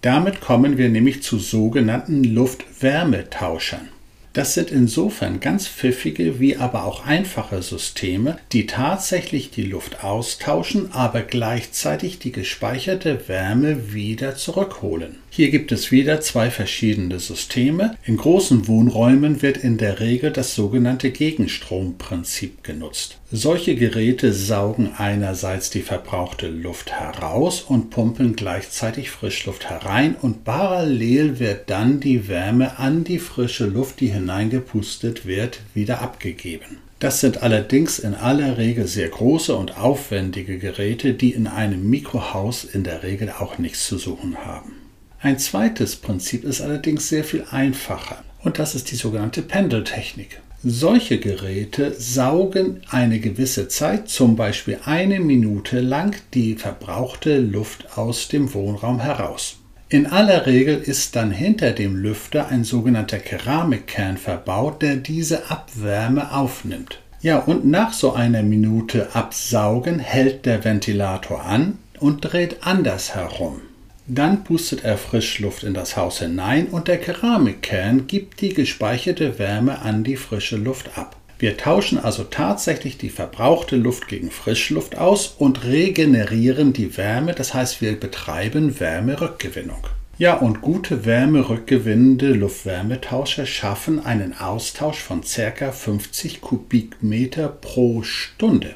Damit 0.00 0.40
kommen 0.40 0.76
wir 0.76 0.88
nämlich 0.88 1.22
zu 1.22 1.38
sogenannten 1.38 2.24
Luftwärmetauschern. 2.24 3.90
Das 4.32 4.54
sind 4.54 4.72
insofern 4.72 5.38
ganz 5.38 5.68
pfiffige 5.68 6.40
wie 6.40 6.56
aber 6.56 6.82
auch 6.84 7.06
einfache 7.06 7.62
Systeme, 7.62 8.38
die 8.50 8.66
tatsächlich 8.66 9.52
die 9.52 9.62
Luft 9.62 10.02
austauschen, 10.02 10.90
aber 10.90 11.22
gleichzeitig 11.22 12.18
die 12.18 12.32
gespeicherte 12.32 13.28
Wärme 13.28 13.92
wieder 13.92 14.34
zurückholen. 14.34 15.20
Hier 15.36 15.50
gibt 15.50 15.72
es 15.72 15.90
wieder 15.90 16.20
zwei 16.20 16.48
verschiedene 16.48 17.18
Systeme. 17.18 17.96
In 18.04 18.18
großen 18.18 18.68
Wohnräumen 18.68 19.42
wird 19.42 19.56
in 19.56 19.78
der 19.78 19.98
Regel 19.98 20.30
das 20.30 20.54
sogenannte 20.54 21.10
Gegenstromprinzip 21.10 22.62
genutzt. 22.62 23.18
Solche 23.32 23.74
Geräte 23.74 24.32
saugen 24.32 24.92
einerseits 24.96 25.70
die 25.70 25.82
verbrauchte 25.82 26.46
Luft 26.46 26.92
heraus 26.92 27.62
und 27.62 27.90
pumpen 27.90 28.36
gleichzeitig 28.36 29.10
Frischluft 29.10 29.68
herein 29.68 30.14
und 30.14 30.44
parallel 30.44 31.40
wird 31.40 31.68
dann 31.68 31.98
die 31.98 32.28
Wärme 32.28 32.78
an 32.78 33.02
die 33.02 33.18
frische 33.18 33.66
Luft, 33.66 33.98
die 33.98 34.12
hineingepustet 34.12 35.26
wird, 35.26 35.58
wieder 35.74 36.00
abgegeben. 36.00 36.78
Das 37.00 37.18
sind 37.18 37.42
allerdings 37.42 37.98
in 37.98 38.14
aller 38.14 38.56
Regel 38.56 38.86
sehr 38.86 39.08
große 39.08 39.56
und 39.56 39.78
aufwendige 39.78 40.58
Geräte, 40.58 41.12
die 41.12 41.32
in 41.32 41.48
einem 41.48 41.90
Mikrohaus 41.90 42.62
in 42.62 42.84
der 42.84 43.02
Regel 43.02 43.30
auch 43.36 43.58
nichts 43.58 43.88
zu 43.88 43.98
suchen 43.98 44.36
haben. 44.44 44.83
Ein 45.24 45.38
zweites 45.38 45.96
Prinzip 45.96 46.44
ist 46.44 46.60
allerdings 46.60 47.08
sehr 47.08 47.24
viel 47.24 47.46
einfacher 47.50 48.22
und 48.42 48.58
das 48.58 48.74
ist 48.74 48.90
die 48.90 48.96
sogenannte 48.96 49.40
Pendeltechnik. 49.40 50.42
Solche 50.62 51.18
Geräte 51.18 51.94
saugen 51.98 52.82
eine 52.90 53.18
gewisse 53.20 53.68
Zeit, 53.68 54.10
zum 54.10 54.36
Beispiel 54.36 54.80
eine 54.84 55.20
Minute 55.20 55.80
lang, 55.80 56.14
die 56.34 56.56
verbrauchte 56.56 57.38
Luft 57.38 57.96
aus 57.96 58.28
dem 58.28 58.52
Wohnraum 58.52 59.00
heraus. 59.00 59.56
In 59.88 60.06
aller 60.06 60.44
Regel 60.44 60.76
ist 60.76 61.16
dann 61.16 61.30
hinter 61.30 61.72
dem 61.72 61.96
Lüfter 61.96 62.48
ein 62.48 62.62
sogenannter 62.62 63.18
Keramikkern 63.18 64.18
verbaut, 64.18 64.82
der 64.82 64.96
diese 64.96 65.50
Abwärme 65.50 66.34
aufnimmt. 66.34 66.98
Ja, 67.22 67.38
und 67.38 67.64
nach 67.64 67.94
so 67.94 68.12
einer 68.12 68.42
Minute 68.42 69.14
Absaugen 69.14 70.00
hält 70.00 70.44
der 70.44 70.64
Ventilator 70.64 71.46
an 71.46 71.78
und 71.98 72.20
dreht 72.20 72.66
anders 72.66 73.14
herum. 73.14 73.62
Dann 74.06 74.44
pustet 74.44 74.84
er 74.84 74.98
Frischluft 74.98 75.62
in 75.62 75.72
das 75.72 75.96
Haus 75.96 76.18
hinein 76.18 76.66
und 76.66 76.88
der 76.88 76.98
Keramikkern 76.98 78.06
gibt 78.06 78.42
die 78.42 78.52
gespeicherte 78.52 79.38
Wärme 79.38 79.80
an 79.80 80.04
die 80.04 80.16
frische 80.16 80.56
Luft 80.56 80.98
ab. 80.98 81.16
Wir 81.38 81.56
tauschen 81.56 81.98
also 81.98 82.24
tatsächlich 82.24 82.98
die 82.98 83.08
verbrauchte 83.08 83.76
Luft 83.76 84.06
gegen 84.06 84.30
Frischluft 84.30 84.98
aus 84.98 85.34
und 85.38 85.64
regenerieren 85.64 86.74
die 86.74 86.96
Wärme, 86.96 87.34
das 87.34 87.54
heißt 87.54 87.80
wir 87.80 87.98
betreiben 87.98 88.78
Wärmerückgewinnung. 88.78 89.86
Ja, 90.18 90.34
und 90.34 90.60
gute 90.60 91.06
wärmerückgewinnende 91.06 92.34
Luftwärmetauscher 92.34 93.46
schaffen 93.46 94.04
einen 94.04 94.38
Austausch 94.38 94.98
von 94.98 95.22
ca. 95.22 95.72
50 95.72 96.40
Kubikmeter 96.40 97.48
pro 97.48 98.02
Stunde. 98.02 98.74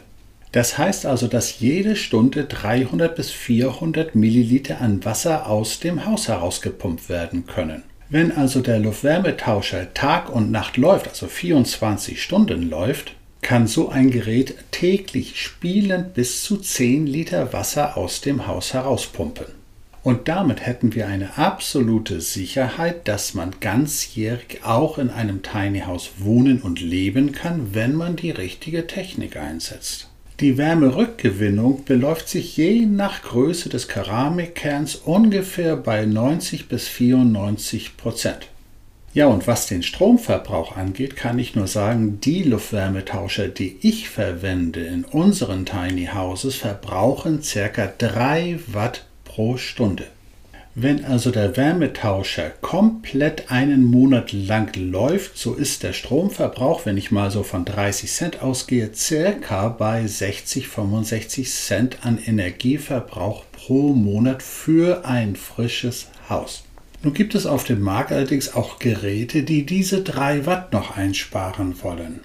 Das 0.53 0.79
heißt 0.79 1.05
also, 1.05 1.27
dass 1.27 1.61
jede 1.61 1.95
Stunde 1.95 2.45
300 2.45 3.15
bis 3.15 3.31
400 3.31 4.15
Milliliter 4.15 4.81
an 4.81 5.05
Wasser 5.05 5.47
aus 5.47 5.81
dem 5.81 6.07
Haus 6.07 6.29
herausgepumpt 6.29 7.09
werden 7.09 7.47
können. 7.47 7.83
Wenn 8.11 8.33
also 8.33 8.61
der 8.61 8.79
Luftwärmetauscher 8.79 9.93
Tag 9.93 10.35
und 10.35 10.51
Nacht 10.51 10.79
läuft, 10.79 11.09
also 11.09 11.27
24 11.27 12.23
Stunden 12.23 12.71
läuft, 12.71 13.13
kann 13.43 13.67
so 13.67 13.91
ein 13.91 14.11
Gerät 14.11 14.55
täglich 14.71 15.41
spielend 15.41 16.15
bis 16.15 16.43
zu 16.43 16.57
10 16.57 17.07
Liter 17.07 17.53
Wasser 17.53 17.97
aus 17.99 18.23
dem 18.23 18.47
Haus 18.47 18.73
herauspumpen. 18.73 19.47
Und 20.03 20.29
damit 20.29 20.65
hätten 20.65 20.95
wir 20.95 21.07
eine 21.07 21.37
absolute 21.37 22.23
Sicherheit, 22.23 23.07
dass 23.09 23.35
man 23.35 23.57
ganzjährig 23.61 24.61
auch 24.65 24.97
in 24.97 25.11
einem 25.11 25.43
Tiny 25.43 25.81
House 25.81 26.13
wohnen 26.19 26.63
und 26.63 26.81
leben 26.81 27.33
kann, 27.33 27.75
wenn 27.75 27.95
man 27.95 28.17
die 28.17 28.31
richtige 28.31 28.87
Technik 28.87 29.37
einsetzt. 29.37 30.08
Die 30.41 30.57
Wärmerückgewinnung 30.57 31.83
beläuft 31.85 32.29
sich 32.29 32.57
je 32.57 32.87
nach 32.87 33.23
Größe 33.23 33.71
des 33.71 33.89
Keramikkerns 33.89 34.95
ungefähr 34.95 35.77
bei 35.77 36.07
90 36.07 36.69
bis 36.69 36.87
94 36.87 37.97
Prozent. 37.97 38.47
Ja, 39.13 39.27
und 39.27 39.49
was 39.49 39.67
den 39.67 39.83
Stromverbrauch 39.83 40.77
angeht, 40.77 41.17
kann 41.17 41.41
ich 41.41 41.57
nur 41.57 41.67
sagen, 41.67 42.21
die 42.21 42.45
Luftwärmetauscher, 42.45 43.49
die 43.49 43.79
ich 43.81 44.11
verwende 44.11 44.85
in 44.85 45.05
unseren 45.05 45.67
Tiny 45.67 46.11
Houses, 46.15 46.55
verbrauchen 46.55 47.41
ca. 47.43 47.93
3 47.99 48.61
Watt 48.69 49.07
pro 49.25 49.57
Stunde. 49.57 50.07
Wenn 50.81 51.05
also 51.05 51.33
der 51.33 51.57
Wärmetauscher 51.57 52.51
komplett 52.61 53.51
einen 53.51 53.83
Monat 53.83 54.31
lang 54.31 54.73
läuft, 54.77 55.37
so 55.37 55.55
ist 55.55 55.83
der 55.83 55.93
Stromverbrauch, 55.93 56.87
wenn 56.87 56.97
ich 56.97 57.11
mal 57.11 57.33
so 57.33 57.43
von 57.43 57.65
30 57.65 58.09
Cent 58.09 58.43
ausgehe, 58.43 58.95
circa 58.95 59.71
bei 59.71 60.07
60, 60.07 60.69
65 60.69 61.51
Cent 61.51 62.07
an 62.07 62.21
Energieverbrauch 62.25 63.43
pro 63.51 63.93
Monat 63.93 64.41
für 64.41 65.05
ein 65.05 65.35
frisches 65.35 66.11
Haus. 66.29 66.63
Nun 67.03 67.13
gibt 67.13 67.35
es 67.35 67.45
auf 67.45 67.65
dem 67.65 67.81
Markt 67.81 68.13
allerdings 68.13 68.55
auch 68.55 68.79
Geräte, 68.79 69.43
die 69.43 69.67
diese 69.67 70.05
3 70.05 70.47
Watt 70.47 70.73
noch 70.73 70.97
einsparen 70.97 71.83
wollen. 71.83 72.21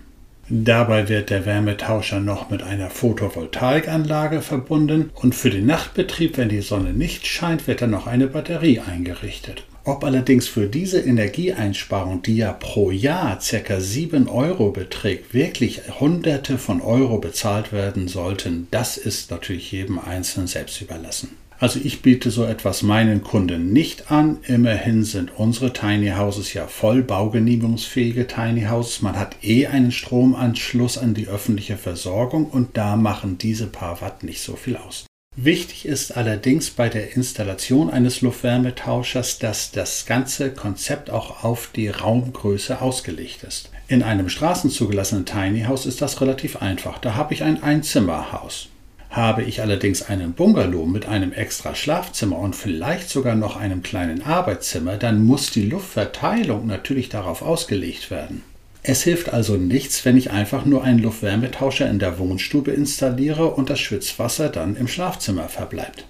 Dabei 0.49 1.07
wird 1.07 1.29
der 1.29 1.45
Wärmetauscher 1.45 2.19
noch 2.19 2.49
mit 2.49 2.63
einer 2.63 2.89
Photovoltaikanlage 2.89 4.41
verbunden 4.41 5.09
und 5.15 5.35
für 5.35 5.49
den 5.49 5.65
Nachtbetrieb, 5.65 6.37
wenn 6.37 6.49
die 6.49 6.61
Sonne 6.61 6.91
nicht 6.93 7.25
scheint, 7.25 7.65
wird 7.65 7.81
dann 7.81 7.91
noch 7.91 8.07
eine 8.07 8.27
Batterie 8.27 8.79
eingerichtet. 8.79 9.63
Ob 9.85 10.03
allerdings 10.03 10.47
für 10.47 10.67
diese 10.67 10.99
Energieeinsparung, 10.99 12.21
die 12.21 12.37
ja 12.37 12.53
pro 12.53 12.91
Jahr 12.91 13.39
ca. 13.39 13.79
7 13.79 14.27
Euro 14.27 14.71
beträgt, 14.71 15.33
wirklich 15.33 15.81
Hunderte 15.99 16.57
von 16.57 16.81
Euro 16.81 17.19
bezahlt 17.19 17.71
werden 17.71 18.07
sollten, 18.07 18.67
das 18.71 18.97
ist 18.97 19.31
natürlich 19.31 19.71
jedem 19.71 19.99
Einzelnen 19.99 20.47
selbst 20.47 20.81
überlassen. 20.81 21.37
Also 21.63 21.79
ich 21.81 22.01
biete 22.01 22.29
so 22.29 22.43
etwas 22.43 22.81
meinen 22.81 23.23
Kunden 23.23 23.71
nicht 23.71 24.11
an. 24.11 24.39
Immerhin 24.45 25.05
sind 25.05 25.31
unsere 25.37 25.71
Tiny 25.71 26.09
Houses 26.09 26.53
ja 26.53 26.67
voll 26.67 27.03
baugenehmigungsfähige 27.03 28.27
Tiny 28.27 28.65
Houses. 28.65 29.01
Man 29.01 29.17
hat 29.17 29.37
eh 29.43 29.67
einen 29.67 29.93
Stromanschluss 29.93 30.97
an 30.97 31.13
die 31.13 31.29
öffentliche 31.29 31.77
Versorgung 31.77 32.47
und 32.47 32.75
da 32.75 32.97
machen 32.97 33.37
diese 33.37 33.67
paar 33.67 34.01
Watt 34.01 34.23
nicht 34.23 34.41
so 34.41 34.57
viel 34.57 34.75
aus. 34.75 35.05
Wichtig 35.37 35.85
ist 35.85 36.17
allerdings 36.17 36.69
bei 36.69 36.89
der 36.89 37.15
Installation 37.15 37.89
eines 37.89 38.19
Luftwärmetauschers, 38.19 39.39
dass 39.39 39.71
das 39.71 40.05
ganze 40.05 40.51
Konzept 40.51 41.11
auch 41.11 41.45
auf 41.45 41.69
die 41.73 41.87
Raumgröße 41.87 42.81
ausgelegt 42.81 43.43
ist. 43.43 43.69
In 43.87 44.03
einem 44.03 44.27
straßenzugelassenen 44.27 45.25
Tiny 45.25 45.63
House 45.63 45.85
ist 45.85 46.01
das 46.01 46.19
relativ 46.19 46.57
einfach. 46.57 46.97
Da 46.99 47.15
habe 47.15 47.33
ich 47.33 47.41
ein 47.41 47.63
Einzimmerhaus. 47.63 48.67
Habe 49.13 49.43
ich 49.43 49.61
allerdings 49.61 50.01
einen 50.01 50.33
Bungalow 50.33 50.87
mit 50.87 51.05
einem 51.05 51.33
extra 51.33 51.75
Schlafzimmer 51.75 52.39
und 52.39 52.55
vielleicht 52.55 53.11
sogar 53.11 53.35
noch 53.35 53.55
einem 53.55 53.83
kleinen 53.83 54.23
Arbeitszimmer, 54.23 54.97
dann 54.97 55.23
muss 55.23 55.51
die 55.51 55.69
Luftverteilung 55.69 56.65
natürlich 56.65 57.09
darauf 57.09 57.43
ausgelegt 57.43 58.09
werden. 58.09 58.41
Es 58.81 59.03
hilft 59.03 59.31
also 59.31 59.55
nichts, 59.55 60.03
wenn 60.03 60.17
ich 60.17 60.31
einfach 60.31 60.65
nur 60.65 60.83
einen 60.83 60.97
Luftwärmetauscher 60.97 61.87
in 61.87 61.99
der 61.99 62.17
Wohnstube 62.17 62.71
installiere 62.71 63.51
und 63.51 63.69
das 63.69 63.79
Schwitzwasser 63.79 64.49
dann 64.49 64.75
im 64.75 64.87
Schlafzimmer 64.87 65.47
verbleibt. 65.47 66.07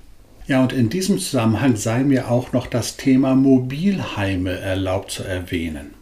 Ja, 0.47 0.63
und 0.63 0.71
in 0.71 0.89
diesem 0.89 1.19
Zusammenhang 1.19 1.75
sei 1.75 2.05
mir 2.05 2.31
auch 2.31 2.53
noch 2.53 2.67
das 2.67 2.95
Thema 2.95 3.35
Mobilheime 3.35 4.59
erlaubt 4.59 5.11
zu 5.11 5.23
erwähnen. 5.25 5.93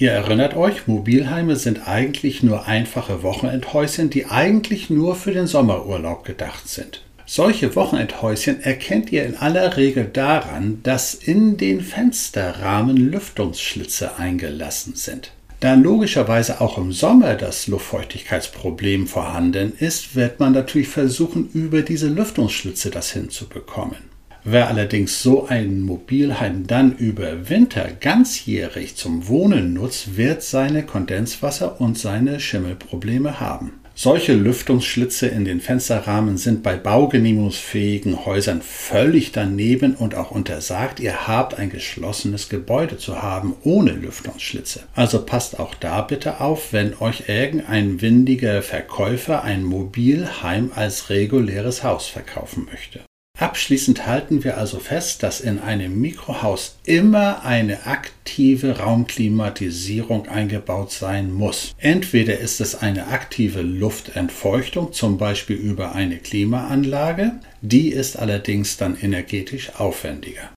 Ihr 0.00 0.12
erinnert 0.12 0.54
euch, 0.54 0.86
Mobilheime 0.86 1.56
sind 1.56 1.88
eigentlich 1.88 2.44
nur 2.44 2.66
einfache 2.66 3.24
Wochenendhäuschen, 3.24 4.10
die 4.10 4.26
eigentlich 4.26 4.90
nur 4.90 5.16
für 5.16 5.32
den 5.32 5.48
Sommerurlaub 5.48 6.24
gedacht 6.24 6.68
sind. 6.68 7.02
Solche 7.26 7.74
Wochenendhäuschen 7.74 8.62
erkennt 8.62 9.10
ihr 9.10 9.26
in 9.26 9.36
aller 9.36 9.76
Regel 9.76 10.04
daran, 10.04 10.78
dass 10.84 11.14
in 11.14 11.56
den 11.56 11.80
Fensterrahmen 11.80 12.96
Lüftungsschlitze 12.96 14.16
eingelassen 14.18 14.94
sind. 14.94 15.32
Da 15.58 15.74
logischerweise 15.74 16.60
auch 16.60 16.78
im 16.78 16.92
Sommer 16.92 17.34
das 17.34 17.66
Luftfeuchtigkeitsproblem 17.66 19.08
vorhanden 19.08 19.72
ist, 19.76 20.14
wird 20.14 20.38
man 20.38 20.52
natürlich 20.52 20.88
versuchen, 20.88 21.50
über 21.52 21.82
diese 21.82 22.06
Lüftungsschlitze 22.06 22.90
das 22.90 23.10
hinzubekommen. 23.10 23.98
Wer 24.44 24.68
allerdings 24.68 25.22
so 25.22 25.46
ein 25.46 25.80
Mobilheim 25.80 26.66
dann 26.66 26.96
über 26.96 27.50
Winter 27.50 27.88
ganzjährig 28.00 28.96
zum 28.96 29.28
Wohnen 29.28 29.74
nutzt, 29.74 30.16
wird 30.16 30.42
seine 30.42 30.84
Kondenswasser 30.84 31.80
und 31.80 31.98
seine 31.98 32.40
Schimmelprobleme 32.40 33.40
haben. 33.40 33.72
Solche 34.00 34.32
Lüftungsschlitze 34.32 35.26
in 35.26 35.44
den 35.44 35.60
Fensterrahmen 35.60 36.36
sind 36.36 36.62
bei 36.62 36.76
baugenehmigungsfähigen 36.76 38.24
Häusern 38.24 38.62
völlig 38.62 39.32
daneben 39.32 39.96
und 39.96 40.14
auch 40.14 40.30
untersagt. 40.30 41.00
Ihr 41.00 41.26
habt 41.26 41.58
ein 41.58 41.68
geschlossenes 41.68 42.48
Gebäude 42.48 42.96
zu 42.96 43.22
haben 43.22 43.56
ohne 43.64 43.90
Lüftungsschlitze. 43.90 44.84
Also 44.94 45.26
passt 45.26 45.58
auch 45.58 45.74
da 45.74 46.02
bitte 46.02 46.40
auf, 46.40 46.72
wenn 46.72 46.94
euch 47.00 47.24
irgendein 47.26 48.00
windiger 48.00 48.62
Verkäufer 48.62 49.42
ein 49.42 49.64
Mobilheim 49.64 50.70
als 50.72 51.10
reguläres 51.10 51.82
Haus 51.82 52.06
verkaufen 52.06 52.68
möchte. 52.70 53.00
Abschließend 53.38 54.04
halten 54.04 54.42
wir 54.42 54.58
also 54.58 54.80
fest, 54.80 55.22
dass 55.22 55.40
in 55.40 55.60
einem 55.60 56.00
Mikrohaus 56.00 56.76
immer 56.84 57.44
eine 57.44 57.86
aktive 57.86 58.78
Raumklimatisierung 58.78 60.26
eingebaut 60.26 60.90
sein 60.90 61.32
muss. 61.32 61.72
Entweder 61.78 62.38
ist 62.38 62.60
es 62.60 62.74
eine 62.74 63.06
aktive 63.06 63.62
Luftentfeuchtung, 63.62 64.92
zum 64.92 65.18
Beispiel 65.18 65.56
über 65.56 65.94
eine 65.94 66.16
Klimaanlage, 66.18 67.38
die 67.60 67.90
ist 67.90 68.18
allerdings 68.18 68.76
dann 68.76 68.98
energetisch 69.00 69.70
aufwendiger. 69.76 70.50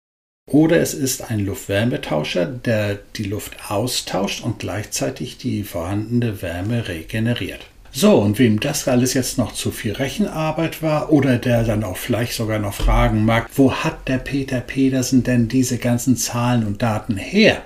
Oder 0.50 0.82
es 0.82 0.96
ist 0.96 1.30
ein 1.30 1.46
Luftwärmetauscher, 1.46 2.48
der 2.48 2.96
die 3.16 3.26
Luft 3.26 3.70
austauscht 3.70 4.44
und 4.44 4.58
gleichzeitig 4.58 5.38
die 5.38 5.64
vorhandene 5.64 6.42
Wärme 6.42 6.88
regeneriert. 6.88 7.62
So, 7.94 8.16
und 8.16 8.40
wem 8.40 8.60
das 8.60 8.88
alles 8.88 9.14
jetzt 9.14 9.38
noch 9.38 9.52
zu 9.52 9.70
viel 9.70 9.92
Rechenarbeit 9.92 10.82
war 10.82 11.12
oder 11.12 11.38
der 11.38 11.64
dann 11.64 11.84
auch 11.84 11.98
vielleicht 11.98 12.34
sogar 12.34 12.58
noch 12.58 12.74
fragen 12.74 13.26
mag, 13.26 13.50
wo 13.56 13.74
hat 13.74 14.08
der 14.08 14.18
Peter 14.18 14.62
Pedersen 14.62 15.24
denn 15.24 15.50
diese 15.50 15.78
ganzen 15.78 16.16
Zahlen 16.16 16.66
und 16.66 16.82
Daten 16.82 17.18
her? 17.18 17.62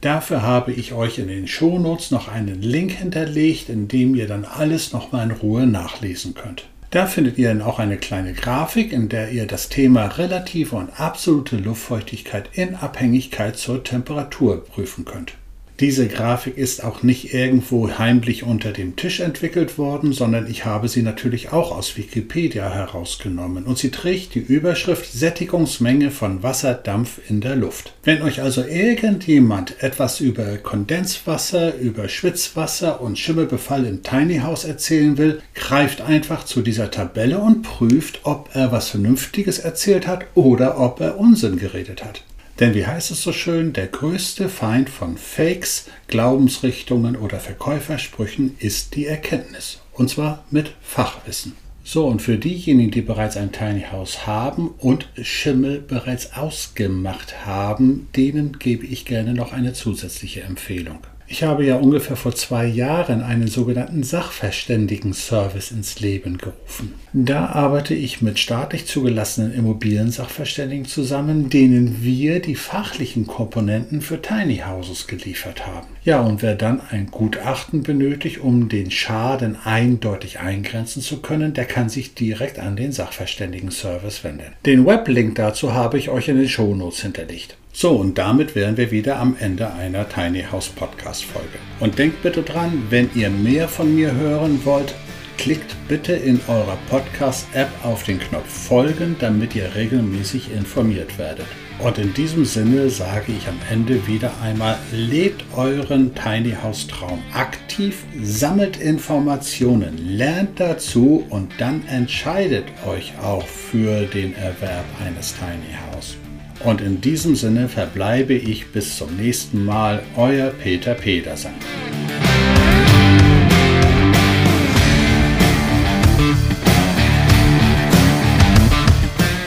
Dafür 0.00 0.42
habe 0.42 0.72
ich 0.72 0.92
euch 0.92 1.18
in 1.18 1.28
den 1.28 1.48
Shownotes 1.48 2.10
noch 2.10 2.28
einen 2.28 2.62
Link 2.62 2.92
hinterlegt, 2.92 3.68
in 3.68 3.88
dem 3.88 4.14
ihr 4.14 4.28
dann 4.28 4.44
alles 4.44 4.92
nochmal 4.92 5.24
in 5.24 5.32
Ruhe 5.32 5.66
nachlesen 5.66 6.34
könnt. 6.34 6.66
Da 6.90 7.06
findet 7.06 7.38
ihr 7.38 7.48
dann 7.48 7.62
auch 7.62 7.80
eine 7.80 7.96
kleine 7.96 8.34
Grafik, 8.34 8.92
in 8.92 9.08
der 9.08 9.30
ihr 9.32 9.46
das 9.48 9.68
Thema 9.68 10.06
relative 10.06 10.76
und 10.76 11.00
absolute 11.00 11.56
Luftfeuchtigkeit 11.56 12.50
in 12.52 12.76
Abhängigkeit 12.76 13.56
zur 13.56 13.82
Temperatur 13.82 14.64
prüfen 14.64 15.04
könnt. 15.04 15.34
Diese 15.80 16.06
Grafik 16.06 16.56
ist 16.56 16.84
auch 16.84 17.02
nicht 17.02 17.34
irgendwo 17.34 17.90
heimlich 17.98 18.44
unter 18.44 18.70
dem 18.70 18.94
Tisch 18.94 19.18
entwickelt 19.18 19.76
worden, 19.76 20.12
sondern 20.12 20.48
ich 20.48 20.64
habe 20.64 20.86
sie 20.86 21.02
natürlich 21.02 21.52
auch 21.52 21.76
aus 21.76 21.96
Wikipedia 21.96 22.72
herausgenommen 22.72 23.64
und 23.64 23.76
sie 23.76 23.90
trägt 23.90 24.36
die 24.36 24.38
Überschrift 24.38 25.10
Sättigungsmenge 25.10 26.12
von 26.12 26.44
Wasserdampf 26.44 27.18
in 27.28 27.40
der 27.40 27.56
Luft. 27.56 27.92
Wenn 28.04 28.22
euch 28.22 28.40
also 28.40 28.62
irgendjemand 28.62 29.82
etwas 29.82 30.20
über 30.20 30.58
Kondenswasser, 30.58 31.74
über 31.74 32.08
Schwitzwasser 32.08 33.00
und 33.00 33.18
Schimmelbefall 33.18 33.84
im 33.84 34.04
Tiny 34.04 34.38
House 34.38 34.64
erzählen 34.64 35.18
will, 35.18 35.42
greift 35.56 36.02
einfach 36.02 36.44
zu 36.44 36.62
dieser 36.62 36.92
Tabelle 36.92 37.38
und 37.40 37.62
prüft, 37.62 38.20
ob 38.22 38.50
er 38.52 38.70
was 38.70 38.90
Vernünftiges 38.90 39.58
erzählt 39.58 40.06
hat 40.06 40.24
oder 40.36 40.78
ob 40.78 41.00
er 41.00 41.18
Unsinn 41.18 41.58
geredet 41.58 42.04
hat. 42.04 42.22
Denn 42.60 42.74
wie 42.74 42.86
heißt 42.86 43.10
es 43.10 43.22
so 43.22 43.32
schön, 43.32 43.72
der 43.72 43.88
größte 43.88 44.48
Feind 44.48 44.88
von 44.88 45.16
Fakes, 45.18 45.86
Glaubensrichtungen 46.06 47.16
oder 47.16 47.40
Verkäufersprüchen 47.40 48.56
ist 48.60 48.94
die 48.94 49.06
Erkenntnis. 49.06 49.80
Und 49.92 50.08
zwar 50.08 50.44
mit 50.50 50.74
Fachwissen. 50.80 51.52
So, 51.86 52.06
und 52.06 52.22
für 52.22 52.38
diejenigen, 52.38 52.92
die 52.92 53.02
bereits 53.02 53.36
ein 53.36 53.52
Tiny 53.52 53.82
House 53.92 54.26
haben 54.26 54.68
und 54.78 55.08
Schimmel 55.20 55.80
bereits 55.80 56.32
ausgemacht 56.32 57.44
haben, 57.44 58.08
denen 58.16 58.58
gebe 58.58 58.86
ich 58.86 59.04
gerne 59.04 59.34
noch 59.34 59.52
eine 59.52 59.74
zusätzliche 59.74 60.42
Empfehlung. 60.42 61.00
Ich 61.26 61.42
habe 61.42 61.64
ja 61.64 61.76
ungefähr 61.76 62.16
vor 62.16 62.34
zwei 62.34 62.66
Jahren 62.66 63.22
einen 63.22 63.48
sogenannten 63.48 64.02
Sachverständigen-Service 64.02 65.70
ins 65.70 65.98
Leben 66.00 66.36
gerufen. 66.36 66.94
Da 67.14 67.46
arbeite 67.46 67.94
ich 67.94 68.20
mit 68.20 68.38
staatlich 68.38 68.86
zugelassenen 68.86 69.54
Immobiliensachverständigen 69.54 70.84
zusammen, 70.84 71.48
denen 71.48 72.02
wir 72.02 72.40
die 72.40 72.54
fachlichen 72.54 73.26
Komponenten 73.26 74.02
für 74.02 74.20
Tiny 74.20 74.58
Houses 74.66 75.06
geliefert 75.06 75.66
haben. 75.66 75.86
Ja, 76.04 76.20
und 76.20 76.42
wer 76.42 76.56
dann 76.56 76.82
ein 76.90 77.06
Gutachten 77.06 77.82
benötigt, 77.82 78.40
um 78.40 78.68
den 78.68 78.90
Schaden 78.90 79.56
eindeutig 79.64 80.40
eingrenzen 80.40 81.00
zu 81.00 81.22
können, 81.22 81.54
der 81.54 81.64
kann 81.64 81.88
sich 81.88 82.14
direkt 82.14 82.58
an 82.58 82.76
den 82.76 82.92
Sachverständigen-Service 82.92 84.24
wenden. 84.24 84.52
Den 84.66 84.84
Weblink 84.84 85.36
dazu 85.36 85.72
habe 85.72 85.98
ich 85.98 86.10
euch 86.10 86.28
in 86.28 86.36
den 86.36 86.48
Shownotes 86.48 87.00
hinterlegt. 87.00 87.56
So, 87.76 87.90
und 87.96 88.18
damit 88.18 88.54
wären 88.54 88.76
wir 88.76 88.92
wieder 88.92 89.18
am 89.18 89.36
Ende 89.36 89.72
einer 89.72 90.08
Tiny 90.08 90.44
House 90.44 90.68
Podcast 90.68 91.24
Folge. 91.24 91.58
Und 91.80 91.98
denkt 91.98 92.22
bitte 92.22 92.44
dran, 92.44 92.84
wenn 92.88 93.10
ihr 93.16 93.30
mehr 93.30 93.66
von 93.66 93.96
mir 93.96 94.14
hören 94.14 94.64
wollt, 94.64 94.94
klickt 95.38 95.74
bitte 95.88 96.12
in 96.12 96.40
eurer 96.46 96.78
Podcast-App 96.88 97.68
auf 97.82 98.04
den 98.04 98.20
Knopf 98.20 98.48
Folgen, 98.48 99.16
damit 99.18 99.56
ihr 99.56 99.74
regelmäßig 99.74 100.52
informiert 100.52 101.18
werdet. 101.18 101.46
Und 101.80 101.98
in 101.98 102.14
diesem 102.14 102.44
Sinne 102.44 102.90
sage 102.90 103.32
ich 103.36 103.48
am 103.48 103.58
Ende 103.68 104.06
wieder 104.06 104.30
einmal, 104.40 104.78
lebt 104.92 105.42
euren 105.56 106.14
Tiny 106.14 106.52
House 106.52 106.86
Traum 106.86 107.20
aktiv, 107.32 108.04
sammelt 108.22 108.76
Informationen, 108.76 110.16
lernt 110.16 110.60
dazu 110.60 111.26
und 111.28 111.50
dann 111.58 111.84
entscheidet 111.88 112.66
euch 112.86 113.12
auch 113.20 113.44
für 113.44 114.06
den 114.06 114.32
Erwerb 114.36 114.84
eines 115.04 115.34
Tiny 115.34 115.74
House. 115.90 116.16
Und 116.62 116.80
in 116.80 117.00
diesem 117.00 117.34
Sinne 117.34 117.68
verbleibe 117.68 118.34
ich 118.34 118.68
bis 118.68 118.96
zum 118.96 119.16
nächsten 119.16 119.64
Mal, 119.64 120.02
euer 120.16 120.50
Peter 120.50 120.94
Pedersen. 120.94 121.52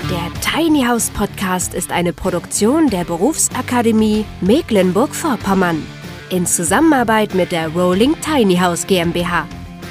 Der 0.09 0.41
Tiny 0.41 0.83
House 0.83 1.09
Podcast 1.09 1.73
ist 1.73 1.91
eine 1.91 2.13
Produktion 2.13 2.89
der 2.89 3.05
Berufsakademie 3.05 4.25
Mecklenburg-Vorpommern 4.41 5.81
in 6.29 6.45
Zusammenarbeit 6.45 7.33
mit 7.33 7.51
der 7.51 7.69
Rolling 7.69 8.15
Tiny 8.21 8.57
House 8.57 8.85
GmbH. 8.85 9.47